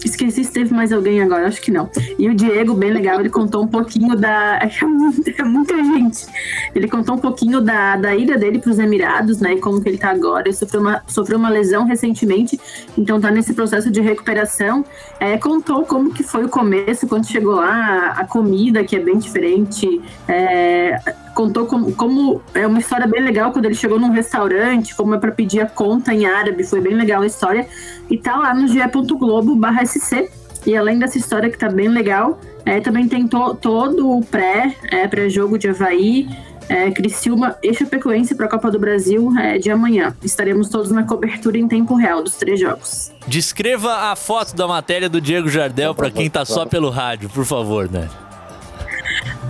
[0.04, 1.90] esqueci se teve mais alguém agora, acho que não.
[2.18, 4.60] E o Diego, bem legal, ele contou um pouquinho da.
[4.80, 6.26] É muita, é muita gente.
[6.74, 9.54] Ele contou um pouquinho da, da ida dele para os Emirados, né?
[9.54, 10.48] E como que ele tá agora.
[10.48, 12.60] Ele sofreu uma, sofreu uma lesão recentemente,
[12.98, 14.86] então tá nesse processo de recuperação.
[15.20, 19.18] É, contou como que foi o começo, quando chegou lá, a comida, que é bem
[19.18, 20.02] diferente.
[20.28, 21.00] É,
[21.40, 25.18] contou como, como é uma história bem legal quando ele chegou num restaurante, como é
[25.18, 27.66] para pedir a conta em árabe, foi bem legal a história.
[28.10, 30.30] E tá lá no ge.globo barra SC.
[30.66, 34.76] E além dessa história que tá bem legal, é, também tem to- todo o pré,
[34.92, 36.28] é, pré-jogo de Havaí,
[36.68, 40.14] é, Criciúma e Chapecoense para a Copa do Brasil é, de amanhã.
[40.22, 43.14] Estaremos todos na cobertura em tempo real dos três jogos.
[43.26, 47.46] Descreva a foto da matéria do Diego Jardel pra quem tá só pelo rádio, por
[47.46, 48.10] favor, né?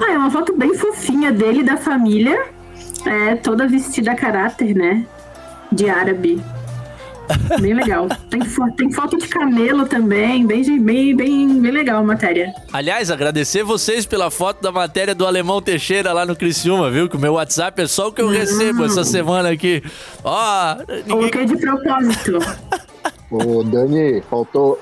[0.01, 2.45] Ah, é uma foto bem fofinha dele e da família,
[3.05, 5.05] é, toda vestida a caráter, né?
[5.71, 6.41] De árabe.
[7.61, 8.07] Bem legal.
[8.31, 12.51] Tem, fo- tem foto de camelo também, bem, bem, bem, bem legal a matéria.
[12.73, 17.07] Aliás, agradecer vocês pela foto da matéria do Alemão Teixeira lá no Criciúma, viu?
[17.07, 19.83] Que o meu WhatsApp é só o que eu recebo essa semana aqui.
[20.23, 20.75] Ó,
[21.07, 22.39] Coloquei de propósito.
[23.31, 24.81] O Dani, faltou.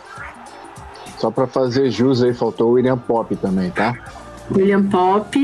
[1.17, 3.93] Só pra fazer jus aí, faltou o William Pop também, tá?
[4.51, 5.35] William Pop,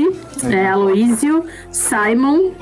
[0.50, 2.52] é, Aloísio, Simon.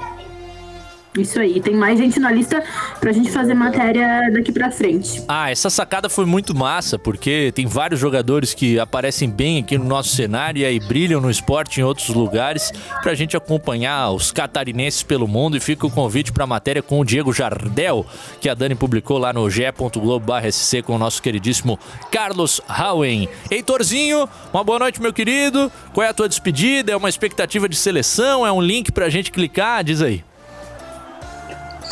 [1.18, 1.60] Isso aí.
[1.60, 2.62] Tem mais gente na lista
[2.98, 5.22] pra gente fazer matéria daqui pra frente.
[5.28, 9.84] Ah, essa sacada foi muito massa, porque tem vários jogadores que aparecem bem aqui no
[9.84, 15.02] nosso cenário e aí brilham no esporte em outros lugares, pra gente acompanhar os catarinenses
[15.02, 15.56] pelo mundo.
[15.56, 18.06] E fica o convite pra matéria com o Diego Jardel,
[18.40, 21.78] que a Dani publicou lá no ge.globo.sc com o nosso queridíssimo
[22.10, 23.28] Carlos Howen.
[23.50, 25.70] Heitorzinho, uma boa noite, meu querido.
[25.92, 26.92] Qual é a tua despedida?
[26.92, 28.46] É uma expectativa de seleção?
[28.46, 29.84] É um link pra gente clicar?
[29.84, 30.24] Diz aí.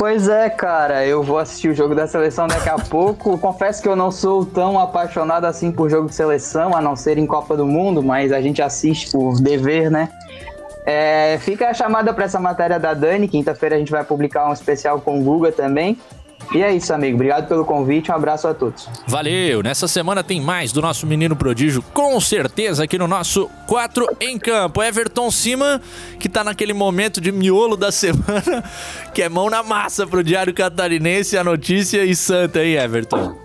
[0.01, 3.37] Pois é, cara, eu vou assistir o jogo da seleção daqui a pouco.
[3.37, 7.19] Confesso que eu não sou tão apaixonado assim por jogo de seleção, a não ser
[7.19, 10.09] em Copa do Mundo, mas a gente assiste por dever, né?
[10.87, 13.29] É, fica a chamada para essa matéria da Dani.
[13.29, 15.99] Quinta-feira a gente vai publicar um especial com o Guga também.
[16.53, 17.15] E é isso, amigo.
[17.15, 18.11] Obrigado pelo convite.
[18.11, 18.89] Um abraço a todos.
[19.07, 19.63] Valeu!
[19.63, 24.39] Nessa semana tem mais do nosso menino prodígio, com certeza, aqui no nosso 4 em
[24.39, 24.83] campo.
[24.83, 25.81] Everton Cima,
[26.19, 28.65] que tá naquele momento de miolo da semana,
[29.15, 33.37] que é mão na massa pro Diário Catarinense, a notícia e santa aí, Everton.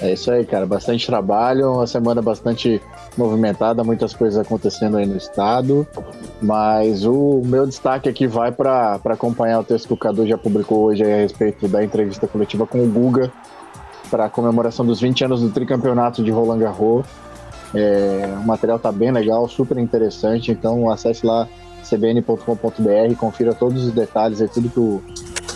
[0.00, 0.64] É isso aí, cara.
[0.64, 2.80] Bastante trabalho, uma semana bastante
[3.18, 5.86] movimentada, muitas coisas acontecendo aí no estado.
[6.40, 10.84] Mas o meu destaque aqui vai para acompanhar o texto que o Cadu já publicou
[10.84, 13.30] hoje a respeito da entrevista coletiva com o Guga
[14.10, 17.04] para a comemoração dos 20 anos do tricampeonato de Roland Garros.
[17.74, 21.46] É, o material tá bem legal, super interessante, então acesse lá
[21.82, 25.02] cbn.com.br, confira todos os detalhes e tudo que o,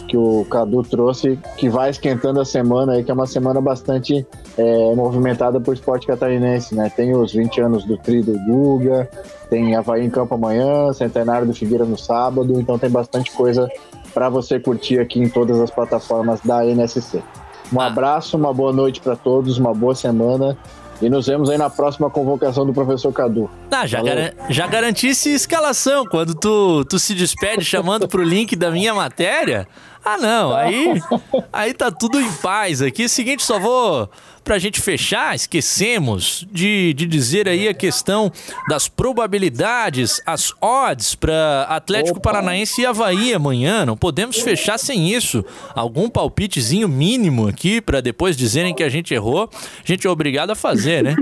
[0.08, 4.26] que o Cadu trouxe, que vai esquentando a semana aí, que é uma semana bastante
[4.56, 6.90] é, movimentada por esporte catarinense, né?
[6.94, 9.08] Tem os 20 anos do Tri do Guga,
[9.48, 13.68] tem Havaí em campo amanhã, Centenário do Figueira no sábado, então tem bastante coisa
[14.12, 17.22] para você curtir aqui em todas as plataformas da NSC.
[17.72, 20.56] Um abraço, uma boa noite para todos, uma boa semana
[21.02, 23.50] e nos vemos aí na próxima convocação do professor Cadu.
[23.72, 28.70] Ah, já, garan já garantisse escalação quando tu, tu se despede chamando pro link da
[28.70, 29.66] minha matéria.
[30.04, 31.00] Ah, não, aí,
[31.52, 33.08] aí tá tudo em paz aqui.
[33.08, 34.08] Seguinte, só vou,
[34.44, 38.30] pra gente fechar, esquecemos de, de dizer aí a questão
[38.68, 43.86] das probabilidades, as odds pra Atlético Paranaense e Havaí amanhã.
[43.86, 45.44] Não podemos fechar sem isso.
[45.74, 49.48] Algum palpitezinho mínimo aqui pra depois dizerem que a gente errou.
[49.52, 51.16] A gente é obrigado a fazer, né?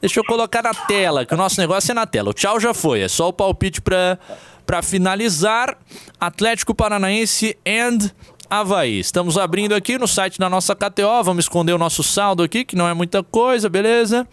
[0.00, 2.30] Deixa eu colocar na tela, que o nosso negócio é na tela.
[2.30, 4.18] O tchau já foi, é só o palpite pra,
[4.66, 5.78] pra finalizar.
[6.20, 8.10] Atlético Paranaense and
[8.48, 8.98] Havaí.
[8.98, 11.22] Estamos abrindo aqui no site da nossa KTO.
[11.24, 14.26] Vamos esconder o nosso saldo aqui, que não é muita coisa, beleza?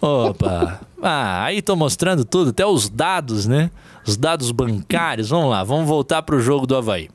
[0.00, 0.80] Opa!
[1.00, 3.70] Ah, aí tô mostrando tudo, até os dados, né?
[4.04, 5.28] Os dados bancários.
[5.28, 7.08] Vamos lá, vamos voltar pro jogo do Havaí.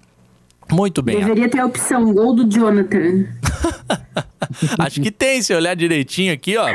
[0.71, 1.17] Muito bem.
[1.17, 3.25] Deveria ter a opção gol do Jonathan.
[4.79, 6.67] Acho que tem, se olhar direitinho aqui, ó.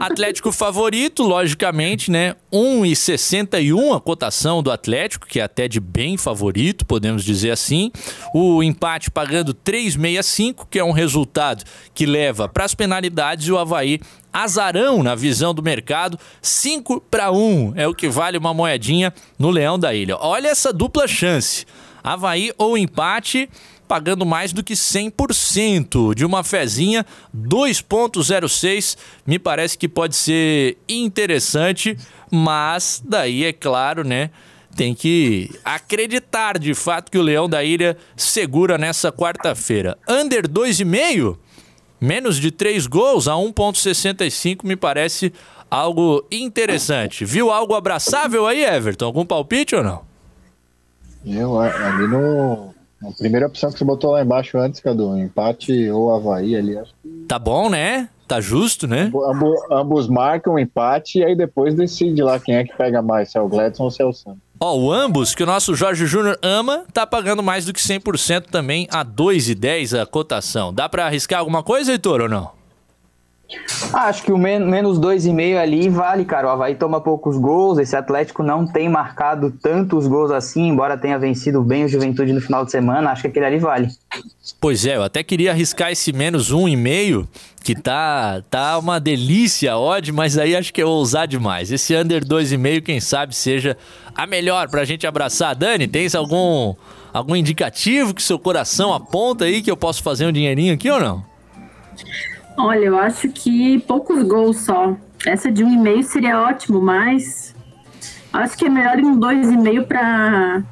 [0.00, 2.34] Atlético favorito, logicamente, né?
[2.52, 7.90] 1,61 a cotação do Atlético, que é até de bem favorito, podemos dizer assim.
[8.34, 11.64] O empate pagando 3,65, que é um resultado
[11.94, 14.00] que leva para as penalidades e o Havaí
[14.32, 19.50] azarão na visão do mercado, 5 para 1 é o que vale uma moedinha no
[19.50, 20.16] Leão da Ilha.
[20.18, 21.66] Olha essa dupla chance.
[22.02, 23.48] Havaí ou empate
[23.88, 27.04] pagando mais do que 100% de uma fezinha
[27.34, 28.96] 2.06.
[29.26, 31.96] Me parece que pode ser interessante,
[32.30, 34.30] mas daí é claro, né?
[34.76, 39.96] Tem que acreditar de fato que o Leão da Ilha segura nessa quarta-feira.
[40.06, 41.36] Under 2,5,
[42.00, 45.32] menos de 3 gols a 1.65 me parece
[45.70, 47.24] algo interessante.
[47.24, 49.06] Viu algo abraçável aí, Everton?
[49.06, 50.06] Algum palpite ou não?
[51.26, 52.72] Eu ali no
[53.02, 56.76] a primeira opção que você botou lá embaixo antes, Cadu, empate ou Havaí ali.
[56.76, 57.08] Acho que...
[57.28, 58.08] Tá bom, né?
[58.26, 59.10] Tá justo, né?
[59.30, 63.38] Ambos, ambos marcam empate e aí depois decide lá quem é que pega mais, se
[63.38, 64.40] é o Gladson ou se é o Santos.
[64.60, 68.46] Ó, o ambos, que o nosso Jorge Júnior ama, tá pagando mais do que 100%
[68.50, 70.74] também a 2,10 a cotação.
[70.74, 72.57] Dá para arriscar alguma coisa, Heitor, ou não?
[73.92, 76.48] Ah, acho que o men menos 2,5 ali vale, cara.
[76.48, 77.78] O Havaí toma poucos gols.
[77.78, 82.40] Esse Atlético não tem marcado tantos gols assim, embora tenha vencido bem o Juventude no
[82.40, 83.10] final de semana.
[83.10, 83.88] Acho que aquele ali vale.
[84.60, 87.26] Pois é, eu até queria arriscar esse menos 1,5,
[87.64, 91.70] que tá, tá uma delícia, odd, mas aí acho que é ousar demais.
[91.72, 93.78] Esse under 2,5, quem sabe seja
[94.14, 95.54] a melhor pra gente abraçar.
[95.54, 96.74] Dani, tens algum,
[97.14, 101.00] algum indicativo que seu coração aponta aí que eu posso fazer um dinheirinho aqui ou
[101.00, 101.24] não?
[102.58, 104.96] Olha, eu acho que poucos gols só.
[105.24, 107.54] Essa de um e meio seria ótimo, mas
[108.32, 110.64] acho que é melhor um dois e meio para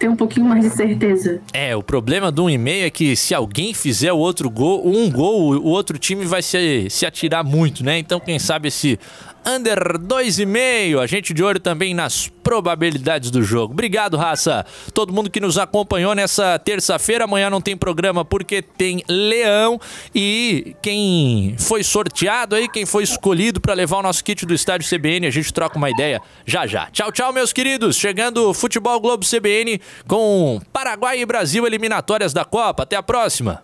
[0.00, 1.40] ter um pouquinho mais de certeza.
[1.52, 4.84] É, o problema do um e meio é que se alguém fizer o outro gol,
[4.84, 7.98] um gol, o outro time vai se, se atirar muito, né?
[7.98, 8.98] Então, quem sabe esse
[9.46, 11.00] under 2,5.
[11.00, 13.72] A gente de olho também nas probabilidades do jogo.
[13.72, 14.66] Obrigado, raça.
[14.92, 17.24] Todo mundo que nos acompanhou nessa terça-feira.
[17.24, 19.80] Amanhã não tem programa porque tem Leão.
[20.14, 24.88] E quem foi sorteado aí, quem foi escolhido para levar o nosso kit do estádio
[24.88, 26.86] CBN, a gente troca uma ideia já já.
[26.90, 27.96] Tchau, tchau, meus queridos.
[27.96, 32.82] Chegando Futebol Globo CBN com Paraguai e Brasil eliminatórias da Copa.
[32.82, 33.62] Até a próxima.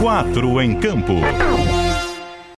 [0.00, 1.14] Quatro em campo.